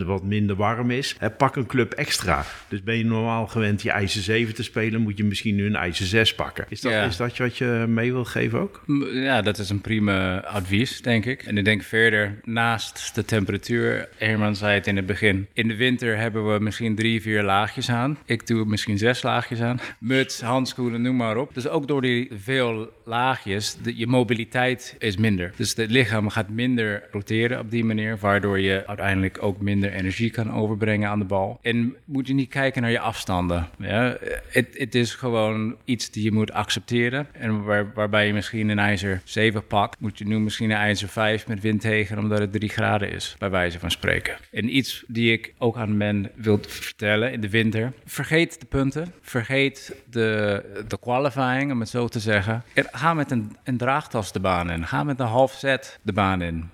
wat 0.06 0.24
minder 0.24 0.56
warm 0.56 0.92
is, 0.92 1.18
pak 1.38 1.56
een 1.56 1.66
club 1.66 1.94
extra. 1.94 2.46
Dus 2.68 2.84
ben 2.84 2.98
je 2.98 3.06
normaal 3.06 3.48
gewend 3.48 3.82
je 3.82 3.92
ijzer 3.92 4.22
7 4.22 4.54
te 4.54 4.64
spelen, 4.64 5.02
moet 5.02 5.18
je 5.18 5.24
misschien 5.24 5.56
nu 5.56 5.66
een 5.66 5.76
ijzer 5.76 6.06
6 6.06 6.36
pakken. 6.36 6.66
Is 6.70 6.82
dat, 6.82 6.92
ja. 6.92 7.04
is 7.04 7.18
dat 7.18 7.38
wat 7.38 7.58
je 7.58 7.86
mee 7.88 8.12
wil 8.12 8.26
geven 8.26 8.60
ook? 8.60 8.84
Ja, 9.14 9.42
dat 9.42 9.58
is 9.58 9.70
een 9.70 9.82
prima 9.82 10.44
advies, 10.44 11.02
denk 11.02 11.26
ik. 11.26 11.44
En 11.44 11.58
ik 11.58 11.66
denk 11.66 11.84
verder, 11.84 12.40
naast 12.44 13.16
de 13.16 13.26
temperatuur, 13.26 14.10
Herman 14.18 14.56
zei 14.56 14.74
het 14.74 14.88
in 14.88 14.96
het 14.96 15.06
begin, 15.06 15.48
in 15.54 15.68
de 15.68 15.76
winter 15.76 16.18
hebben 16.18 16.54
we 16.54 16.60
misschien 16.64 16.96
drie, 16.96 17.22
vier 17.22 17.44
laagjes 17.44 17.90
aan. 17.90 18.18
Ik 18.26 18.48
doe 18.48 18.66
misschien 18.66 18.98
zes 18.98 19.22
laagjes 19.22 19.62
aan. 19.62 19.80
Muts, 20.00 20.42
handschoenen, 20.42 21.02
noem 21.02 21.16
maar 21.16 21.38
op. 21.38 21.54
Dus 21.54 21.68
ook 21.68 21.88
door 21.88 22.02
die 22.02 22.30
veel 22.34 22.92
laagjes, 23.06 23.78
de, 23.84 23.98
je 23.98 24.08
mobiliteit 24.08 24.96
is 25.00 25.18
minder. 25.18 25.54
Dus 25.56 25.76
het 25.76 25.92
lichaam 25.92 26.30
gaat 26.30 26.50
minder 26.50 27.04
roteren 27.12 27.60
op 27.60 27.72
die 27.72 27.86
manier, 27.86 28.18
waardoor 28.18 28.60
je 28.60 28.88
uiteindelijk 28.88 29.44
ook 29.44 29.62
minder 29.62 29.92
energie 29.92 30.30
kan 30.30 30.54
overbrengen 30.54 31.10
aan 31.10 31.20
de 31.20 31.26
bal. 31.26 31.60
En 31.62 31.96
moet 32.06 32.28
je 32.28 32.34
niet 32.34 32.50
kijken 32.50 32.82
naar 32.82 32.92
je 32.92 33.00
afstanden. 33.00 33.70
Ja? 33.78 34.18
Het, 34.50 34.96
is 34.96 35.14
gewoon 35.14 35.76
iets 35.86 36.12
die 36.12 36.24
je 36.24 36.32
moet 36.32 36.52
accepteren. 36.52 37.28
En 37.32 37.64
waar, 37.64 37.92
waarbij 37.94 38.28
je 38.28 38.34
misschien 38.34 38.70
een 38.70 38.80
ijzer 38.80 39.22
7 39.24 39.68
pakt, 39.68 40.00
moet 40.00 40.18
je 40.18 40.26
nu 40.26 40.40
misschien 40.40 40.70
een 40.70 40.78
ijzer 40.78 41.08
5 41.08 41.48
met 41.48 41.62
wind 41.62 41.82
tegen, 41.82 42.18
omdat 42.18 42.40
het 42.40 42.52
3 42.52 42.70
graden 42.70 43.12
is, 43.12 43.36
bij 43.40 43.50
wijze 43.50 43.80
van 43.80 43.92
spreken. 43.92 44.36
En 44.52 44.76
iets 44.76 45.04
die 45.08 45.32
ik 45.32 45.54
ook 45.58 45.78
aan 45.78 45.98
men 45.98 46.32
wil 46.36 46.53
vertellen 46.62 47.32
in 47.32 47.42
de 47.42 47.50
winter. 47.50 47.94
Vergeet 48.06 48.60
de 48.60 48.66
punten. 48.66 49.14
Vergeet 49.22 49.96
de, 50.10 50.84
de 50.88 51.00
qualifying, 51.00 51.72
om 51.72 51.80
het 51.80 51.90
zo 51.90 52.08
te 52.08 52.20
zeggen. 52.20 52.64
En 52.74 52.88
ga 52.92 53.14
met 53.14 53.32
een, 53.32 53.58
een 53.64 53.78
draagtas 53.78 54.32
de 54.32 54.40
baan 54.40 54.70
in. 54.70 54.88
Ga 54.88 55.04
met 55.04 55.20
een 55.20 55.26
half 55.26 55.52
set 55.52 56.00
de 56.02 56.14
baan 56.14 56.42
in. 56.42 56.70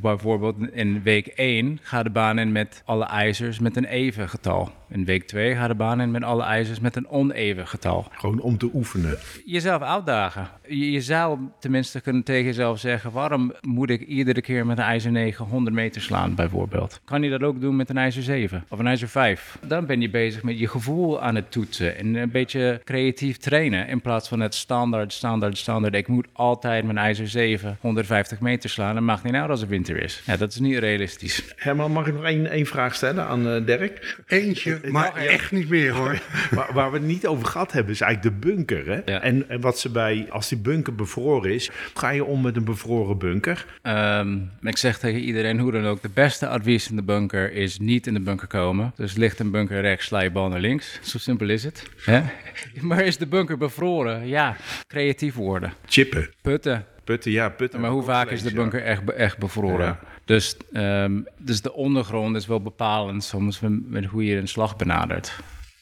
Bijvoorbeeld 0.00 0.56
in 0.72 1.02
week 1.02 1.26
1 1.26 1.78
gaat 1.82 2.04
de 2.04 2.10
baan 2.10 2.38
in 2.38 2.52
met 2.52 2.82
alle 2.84 3.04
ijzers 3.04 3.58
met 3.58 3.76
een 3.76 3.84
even 3.84 4.28
getal. 4.28 4.72
In 4.94 5.04
week 5.04 5.26
2 5.26 5.54
gaat 5.54 5.68
de 5.68 5.74
baan 5.74 6.00
in 6.00 6.10
met 6.10 6.22
alle 6.22 6.42
ijzers 6.42 6.80
met 6.80 6.96
een 6.96 7.08
oneven 7.08 7.66
getal. 7.66 8.06
Gewoon 8.12 8.40
om 8.40 8.58
te 8.58 8.70
oefenen. 8.74 9.18
Jezelf 9.44 9.82
uitdagen. 9.82 10.48
Je, 10.68 10.90
je 10.90 11.00
zou 11.00 11.38
tenminste 11.60 12.00
kunnen 12.00 12.22
tegen 12.22 12.44
jezelf 12.44 12.78
zeggen: 12.78 13.12
waarom 13.12 13.52
moet 13.60 13.90
ik 13.90 14.00
iedere 14.00 14.40
keer 14.40 14.66
met 14.66 14.78
een 14.78 14.84
ijzer 14.84 15.10
9 15.10 15.44
100 15.44 15.76
meter 15.76 16.02
slaan, 16.02 16.34
bijvoorbeeld? 16.34 17.00
Kan 17.04 17.22
je 17.22 17.30
dat 17.30 17.42
ook 17.42 17.60
doen 17.60 17.76
met 17.76 17.90
een 17.90 17.96
ijzer 17.98 18.22
7 18.22 18.64
of 18.68 18.78
een 18.78 18.86
ijzer 18.86 19.08
5? 19.08 19.58
Dan 19.66 19.86
ben 19.86 20.00
je 20.00 20.10
bezig 20.10 20.42
met 20.42 20.58
je 20.58 20.68
gevoel 20.68 21.22
aan 21.22 21.34
het 21.34 21.50
toetsen 21.50 21.96
en 21.96 22.14
een 22.14 22.30
beetje 22.30 22.80
creatief 22.84 23.36
trainen. 23.36 23.88
In 23.88 24.00
plaats 24.00 24.28
van 24.28 24.40
het 24.40 24.54
standaard, 24.54 25.12
standaard, 25.12 25.58
standaard. 25.58 25.94
Ik 25.94 26.08
moet 26.08 26.26
altijd 26.32 26.84
mijn 26.84 26.98
ijzer 26.98 27.28
7 27.28 27.76
150 27.80 28.40
meter 28.40 28.70
slaan. 28.70 28.96
En 28.96 29.04
mag 29.04 29.22
niet 29.24 29.34
uit 29.34 29.50
als 29.50 29.60
het 29.60 29.68
winter 29.68 30.02
is. 30.02 30.22
Ja, 30.26 30.36
dat 30.36 30.52
is 30.52 30.58
niet 30.58 30.78
realistisch. 30.78 31.54
Herman, 31.56 31.92
mag 31.92 32.06
ik 32.06 32.14
nog 32.14 32.24
één, 32.24 32.50
één 32.50 32.66
vraag 32.66 32.94
stellen 32.94 33.26
aan 33.26 33.46
uh, 33.46 33.66
Dirk? 33.66 34.22
Eentje, 34.26 34.82
maar 34.90 35.14
echt 35.14 35.52
niet 35.52 35.68
meer 35.68 35.92
hoor. 35.92 36.20
waar, 36.50 36.72
waar, 36.72 36.90
we 36.90 36.96
het 36.96 37.06
niet 37.06 37.26
over 37.26 37.46
gehad 37.46 37.72
hebben, 37.72 37.92
is 37.92 38.00
eigenlijk 38.00 38.40
de 38.40 38.48
bunker. 38.48 38.86
Hè? 38.86 39.12
Ja. 39.12 39.20
En, 39.20 39.48
en, 39.48 39.60
wat 39.60 39.78
ze 39.78 39.90
bij, 39.90 40.26
als 40.30 40.48
die 40.48 40.58
bunker 40.58 40.94
bevroren 40.94 41.52
is, 41.52 41.70
ga 41.94 42.10
je 42.10 42.24
om 42.24 42.40
met 42.40 42.56
een 42.56 42.64
bevroren 42.64 43.18
bunker? 43.18 43.66
Um, 43.82 44.50
ik 44.62 44.76
zeg 44.76 44.98
tegen 44.98 45.20
iedereen, 45.20 45.58
hoe 45.58 45.72
dan 45.72 45.86
ook, 45.86 46.02
de 46.02 46.10
beste 46.14 46.48
advies 46.48 46.90
in 46.90 46.96
de 46.96 47.02
bunker 47.02 47.52
is 47.52 47.78
niet 47.78 48.06
in 48.06 48.14
de 48.14 48.20
bunker 48.20 48.46
komen. 48.46 48.92
Dus 48.96 49.14
ligt 49.14 49.38
een 49.38 49.50
bunker 49.50 49.80
rechts, 49.80 50.06
sla 50.06 50.20
je 50.20 50.30
bal 50.30 50.48
naar 50.48 50.60
links. 50.60 50.98
Zo 51.02 51.18
simpel 51.18 51.48
is 51.48 51.64
het. 51.64 51.88
Hè? 52.04 52.22
Maar 52.80 53.04
is 53.04 53.16
de 53.16 53.26
bunker 53.26 53.58
bevroren? 53.58 54.26
Ja, 54.26 54.56
creatief 54.86 55.34
worden. 55.34 55.72
Chippen. 55.86 56.30
Putten. 56.42 56.84
Putten, 57.04 57.32
ja, 57.32 57.48
putten. 57.48 57.80
Maar 57.80 57.90
hoe 57.90 58.02
vaak 58.02 58.30
is 58.30 58.42
de 58.42 58.52
bunker 58.52 58.78
ja. 58.78 58.84
echt, 58.84 59.10
echt 59.10 59.38
bevroren? 59.38 59.86
Ja. 59.86 60.00
Dus, 60.24 60.56
um, 60.72 61.26
dus 61.38 61.60
de 61.60 61.72
ondergrond 61.72 62.36
is 62.36 62.46
wel 62.46 62.60
bepalend 62.60 63.24
soms 63.24 63.60
met 63.86 64.04
hoe 64.04 64.24
je 64.24 64.36
een 64.36 64.48
slag 64.48 64.76
benadert. 64.76 65.32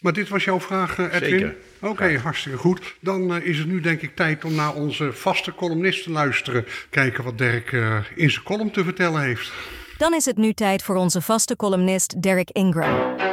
Maar 0.01 0.13
dit 0.13 0.29
was 0.29 0.45
jouw 0.45 0.61
vraag, 0.61 0.99
uh, 0.99 1.15
Edwin? 1.15 1.31
Zeker. 1.31 1.57
Oké, 1.81 1.91
okay, 1.91 2.17
hartstikke 2.17 2.59
goed. 2.59 2.95
Dan 3.01 3.37
uh, 3.37 3.47
is 3.47 3.59
het 3.59 3.67
nu 3.67 3.81
denk 3.81 4.03
ik 4.03 4.17
tijd 4.17 4.45
om 4.45 4.55
naar 4.55 4.75
onze 4.75 5.13
vaste 5.13 5.55
columnist 5.55 6.03
te 6.03 6.11
luisteren. 6.11 6.65
Kijken 6.91 7.25
wat 7.25 7.39
Dirk 7.39 7.73
uh, 7.73 7.97
in 8.15 8.31
zijn 8.31 8.45
column 8.45 8.71
te 8.71 8.85
vertellen 8.85 9.21
heeft. 9.21 9.53
Dan 9.99 10.15
is 10.15 10.25
het 10.25 10.37
nu 10.37 10.53
tijd 10.53 10.83
voor 10.83 10.97
onze 10.97 11.21
vaste 11.21 11.57
columnist 11.57 12.23
Derek 12.23 12.51
Ingram. 12.51 13.32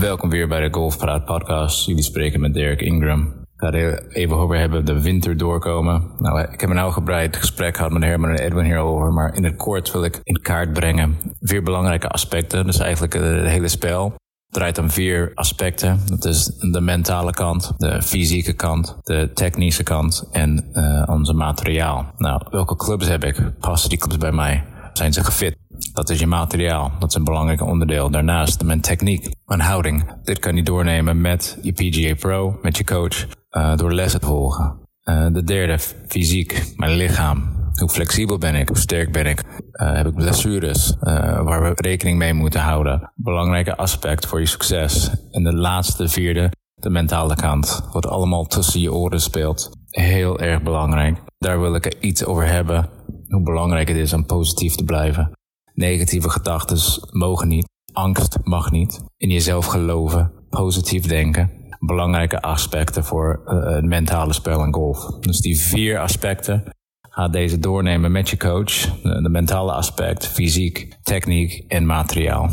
Welkom 0.00 0.30
weer 0.30 0.48
bij 0.48 0.60
de 0.60 0.74
Golfpraat 0.74 1.24
podcast. 1.24 1.86
Jullie 1.86 2.02
spreken 2.02 2.40
met 2.40 2.54
Derek 2.54 2.80
Ingram. 2.80 3.26
Ik 3.26 3.46
ga 3.56 3.72
er 3.72 4.08
even 4.08 4.36
over 4.36 4.58
hebben 4.58 4.84
de 4.84 5.02
winter 5.02 5.36
doorkomen. 5.36 6.10
Nou, 6.18 6.40
ik 6.40 6.60
heb 6.60 6.70
een 6.70 6.78
uitgebreid 6.78 7.36
gesprek 7.36 7.76
gehad 7.76 7.92
met 7.92 8.02
Herman 8.02 8.30
en 8.30 8.38
Edwin 8.38 8.64
hierover, 8.64 9.12
maar 9.12 9.34
in 9.34 9.44
het 9.44 9.56
kort 9.56 9.92
wil 9.92 10.04
ik 10.04 10.20
in 10.22 10.40
kaart 10.40 10.72
brengen 10.72 11.16
vier 11.40 11.62
belangrijke 11.62 12.08
aspecten. 12.08 12.66
Dus 12.66 12.78
eigenlijk 12.78 13.12
het 13.12 13.46
hele 13.46 13.68
spel. 13.68 14.04
Het 14.04 14.58
draait 14.58 14.78
om 14.78 14.90
vier 14.90 15.32
aspecten. 15.34 16.00
Dat 16.06 16.24
is 16.24 16.44
de 16.46 16.80
mentale 16.80 17.32
kant, 17.32 17.72
de 17.76 18.02
fysieke 18.02 18.52
kant, 18.52 18.98
de 19.02 19.30
technische 19.34 19.82
kant 19.82 20.28
en 20.32 20.70
uh, 20.72 21.02
onze 21.06 21.32
materiaal. 21.32 22.12
Nou, 22.16 22.46
welke 22.50 22.76
clubs 22.76 23.08
heb 23.08 23.24
ik? 23.24 23.58
Passen 23.58 23.88
die 23.88 23.98
clubs 23.98 24.18
bij 24.18 24.32
mij? 24.32 24.64
Zijn 24.92 25.12
ze 25.12 25.24
gefit? 25.24 25.56
Dat 25.92 26.10
is 26.10 26.18
je 26.18 26.26
materiaal. 26.26 26.92
Dat 26.98 27.08
is 27.08 27.14
een 27.14 27.24
belangrijk 27.24 27.62
onderdeel. 27.62 28.10
Daarnaast 28.10 28.64
mijn 28.64 28.80
techniek, 28.80 29.28
mijn 29.46 29.60
houding. 29.60 30.12
Dit 30.22 30.38
kan 30.38 30.56
je 30.56 30.62
doornemen 30.62 31.20
met 31.20 31.58
je 31.62 31.72
PGA 31.72 32.14
Pro, 32.14 32.58
met 32.62 32.76
je 32.76 32.84
coach, 32.84 33.26
uh, 33.50 33.76
door 33.76 33.92
lessen 33.92 34.20
te 34.20 34.26
volgen. 34.26 34.78
Uh, 35.04 35.26
de 35.32 35.42
derde, 35.42 35.78
fysiek, 36.08 36.72
mijn 36.76 36.96
lichaam. 36.96 37.58
Hoe 37.80 37.88
flexibel 37.88 38.38
ben 38.38 38.54
ik? 38.54 38.68
Hoe 38.68 38.78
sterk 38.78 39.12
ben 39.12 39.26
ik? 39.26 39.42
Uh, 39.72 39.92
heb 39.92 40.06
ik 40.06 40.14
blessures 40.14 40.96
waar 41.00 41.62
we 41.62 41.72
rekening 41.74 42.18
mee 42.18 42.34
moeten 42.34 42.60
houden? 42.60 43.12
Belangrijke 43.14 43.76
aspect 43.76 44.26
voor 44.26 44.40
je 44.40 44.46
succes. 44.46 45.10
En 45.30 45.42
de 45.42 45.54
laatste, 45.54 46.08
vierde, 46.08 46.52
de 46.74 46.90
mentale 46.90 47.34
kant. 47.34 47.88
Wat 47.92 48.06
allemaal 48.06 48.44
tussen 48.44 48.80
je 48.80 48.92
oren 48.92 49.20
speelt. 49.20 49.70
Heel 49.90 50.40
erg 50.40 50.62
belangrijk. 50.62 51.18
Daar 51.38 51.60
wil 51.60 51.74
ik 51.74 51.86
er 51.86 51.94
iets 52.00 52.24
over 52.24 52.46
hebben. 52.46 52.88
Hoe 53.30 53.42
belangrijk 53.42 53.88
het 53.88 53.96
is 53.96 54.12
om 54.12 54.26
positief 54.26 54.74
te 54.74 54.84
blijven. 54.84 55.32
Negatieve 55.74 56.30
gedachten 56.30 56.78
mogen 57.10 57.48
niet. 57.48 57.68
Angst 57.92 58.38
mag 58.42 58.70
niet. 58.70 59.04
In 59.16 59.30
jezelf 59.30 59.66
geloven. 59.66 60.32
Positief 60.48 61.06
denken. 61.06 61.50
Belangrijke 61.78 62.42
aspecten 62.42 63.04
voor 63.04 63.42
uh, 63.46 63.74
het 63.74 63.84
mentale 63.84 64.32
spel 64.32 64.62
en 64.62 64.74
golf. 64.74 65.18
Dus 65.20 65.38
die 65.38 65.60
vier 65.60 65.98
aspecten. 65.98 66.64
Ga 67.08 67.28
deze 67.28 67.58
doornemen 67.58 68.12
met 68.12 68.28
je 68.28 68.36
coach. 68.36 69.00
De, 69.02 69.22
de 69.22 69.28
mentale 69.28 69.72
aspect, 69.72 70.26
fysiek, 70.26 70.96
techniek 71.02 71.64
en 71.68 71.86
materiaal. 71.86 72.50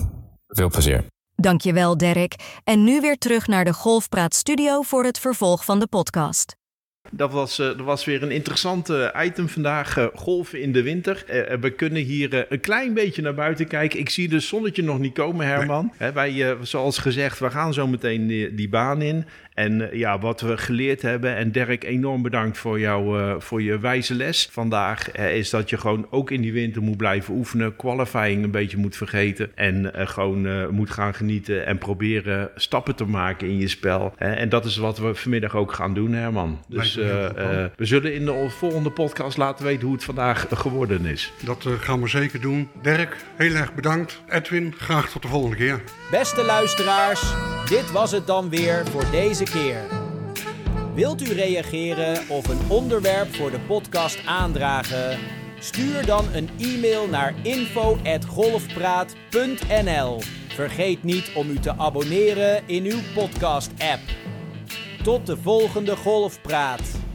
Veel 0.48 0.70
plezier. 0.70 1.06
Dankjewel, 1.36 1.98
Derek. 1.98 2.36
En 2.63 2.84
nu 2.84 3.02
weer 3.02 3.18
terug 3.18 3.48
naar 3.48 3.66
de 3.66 3.74
Golfpraat 3.74 4.36
Studio 4.36 4.82
voor 4.82 5.04
het 5.04 5.20
vervolg 5.20 5.66
van 5.66 5.80
de 5.80 5.88
podcast. 5.88 6.57
Dat 7.12 7.32
was, 7.32 7.56
dat 7.56 7.82
was 7.82 8.06
weer 8.06 8.24
een 8.24 8.32
interessante 8.32 9.13
item 9.17 9.50
vandaag. 9.50 9.98
Uh, 9.98 10.06
golven 10.13 10.62
in 10.62 10.72
de 10.72 10.84
winter. 10.84 11.24
Uh, 11.30 11.58
we 11.60 11.70
kunnen 11.70 12.02
hier 12.02 12.46
een 12.50 12.60
klein 12.60 12.93
beetje 12.93 13.22
naar 13.22 13.34
buiten 13.34 13.67
kijken. 13.67 14.00
Ik 14.00 14.10
zie 14.10 14.28
de 14.28 14.39
zonnetje 14.39 14.84
nog 14.84 15.00
niet 15.00 15.13
komen, 15.13 15.46
Herman. 15.46 15.93
Nee. 16.00 16.12
wij, 16.12 16.58
zoals 16.62 16.98
gezegd, 16.98 17.39
we 17.39 17.50
gaan 17.50 17.74
zo 17.74 17.88
meteen 17.88 18.28
die, 18.28 18.56
die 18.56 18.70
baan 18.70 19.02
in. 19.02 19.26
En 19.58 19.89
ja, 19.91 20.20
wat 20.20 20.41
we 20.41 20.58
geleerd 20.58 21.02
hebben, 21.02 21.36
en 21.36 21.52
Dirk, 21.52 21.84
enorm 21.84 22.22
bedankt 22.22 22.58
voor, 22.58 22.80
jou, 22.80 23.36
voor 23.41 23.62
je 23.62 23.80
wijze 23.80 24.15
les 24.15 24.50
vandaag, 24.52 25.12
is 25.12 25.50
dat 25.50 25.70
je 25.70 25.78
gewoon 25.78 26.08
ook 26.10 26.32
in 26.32 26.41
die 26.41 26.54
winter 26.54 26.82
moet 26.82 26.98
blijven 26.98 27.34
oefenen, 27.34 27.76
qualifying 27.76 28.43
een 28.43 28.52
beetje 28.52 28.78
moet 28.78 28.96
vergeten 28.96 29.52
en 29.56 29.91
gewoon 29.93 30.74
moet 30.76 30.91
gaan 30.91 31.13
genieten 31.13 31.65
en 31.65 31.78
proberen 31.78 32.50
stappen 32.56 32.96
te 32.96 33.06
maken 33.06 33.48
in 33.48 33.58
je 33.58 33.67
spel. 33.67 34.13
en 34.17 34.50
dat 34.50 34.65
is 34.65 34.78
wat 34.78 34.98
we 34.98 35.15
vanmiddag 35.15 35.56
ook 35.56 35.74
gaan 35.74 35.93
doen, 35.93 36.13
Herman. 36.13 36.60
Dus 36.67 36.98
uh, 36.98 37.06
we 37.76 37.86
zullen 37.86 38.13
in 38.13 38.26
de 38.26 38.50
volgende 38.50 38.91
podcast 38.91 39.38
laten 39.38 39.65
weten 39.65 39.86
hoe 39.86 39.96
het 39.96 40.04
vandaag 40.04 40.48
geworden 40.50 41.06
is. 41.06 41.34
Dat 41.43 41.65
uh, 41.65 41.74
gaan 41.80 42.02
we 42.02 42.08
zeker 42.08 42.41
doen. 42.41 42.70
Dirk, 42.82 43.17
heel 43.36 43.54
erg 43.54 43.74
bedankt. 43.74 44.22
Edwin, 44.30 44.74
graag 44.78 45.10
tot 45.10 45.22
de 45.22 45.28
volgende 45.28 45.56
keer. 45.56 45.82
Beste 46.12 46.46
luisteraars, 46.46 47.34
dit 47.70 47.91
was 47.91 48.12
het 48.12 48.28
dan 48.28 48.50
weer 48.50 48.86
voor 48.88 49.06
deze 49.12 49.46
Wilt 50.96 51.22
u 51.22 51.34
reageren 51.34 52.30
of 52.30 52.48
een 52.48 52.70
onderwerp 52.70 53.36
voor 53.36 53.52
de 53.52 53.60
podcast 53.60 54.26
aandragen? 54.26 55.20
Stuur 55.60 56.06
dan 56.06 56.26
een 56.34 56.50
e-mail 56.60 57.08
naar 57.08 57.34
info@golfpraat.nl. 57.44 60.22
Vergeet 60.48 61.04
niet 61.04 61.32
om 61.36 61.50
u 61.50 61.60
te 61.60 61.78
abonneren 61.78 62.68
in 62.68 62.84
uw 62.84 63.00
podcast-app. 63.14 64.02
Tot 65.04 65.26
de 65.26 65.38
volgende 65.38 65.96
Golfpraat. 65.96 67.07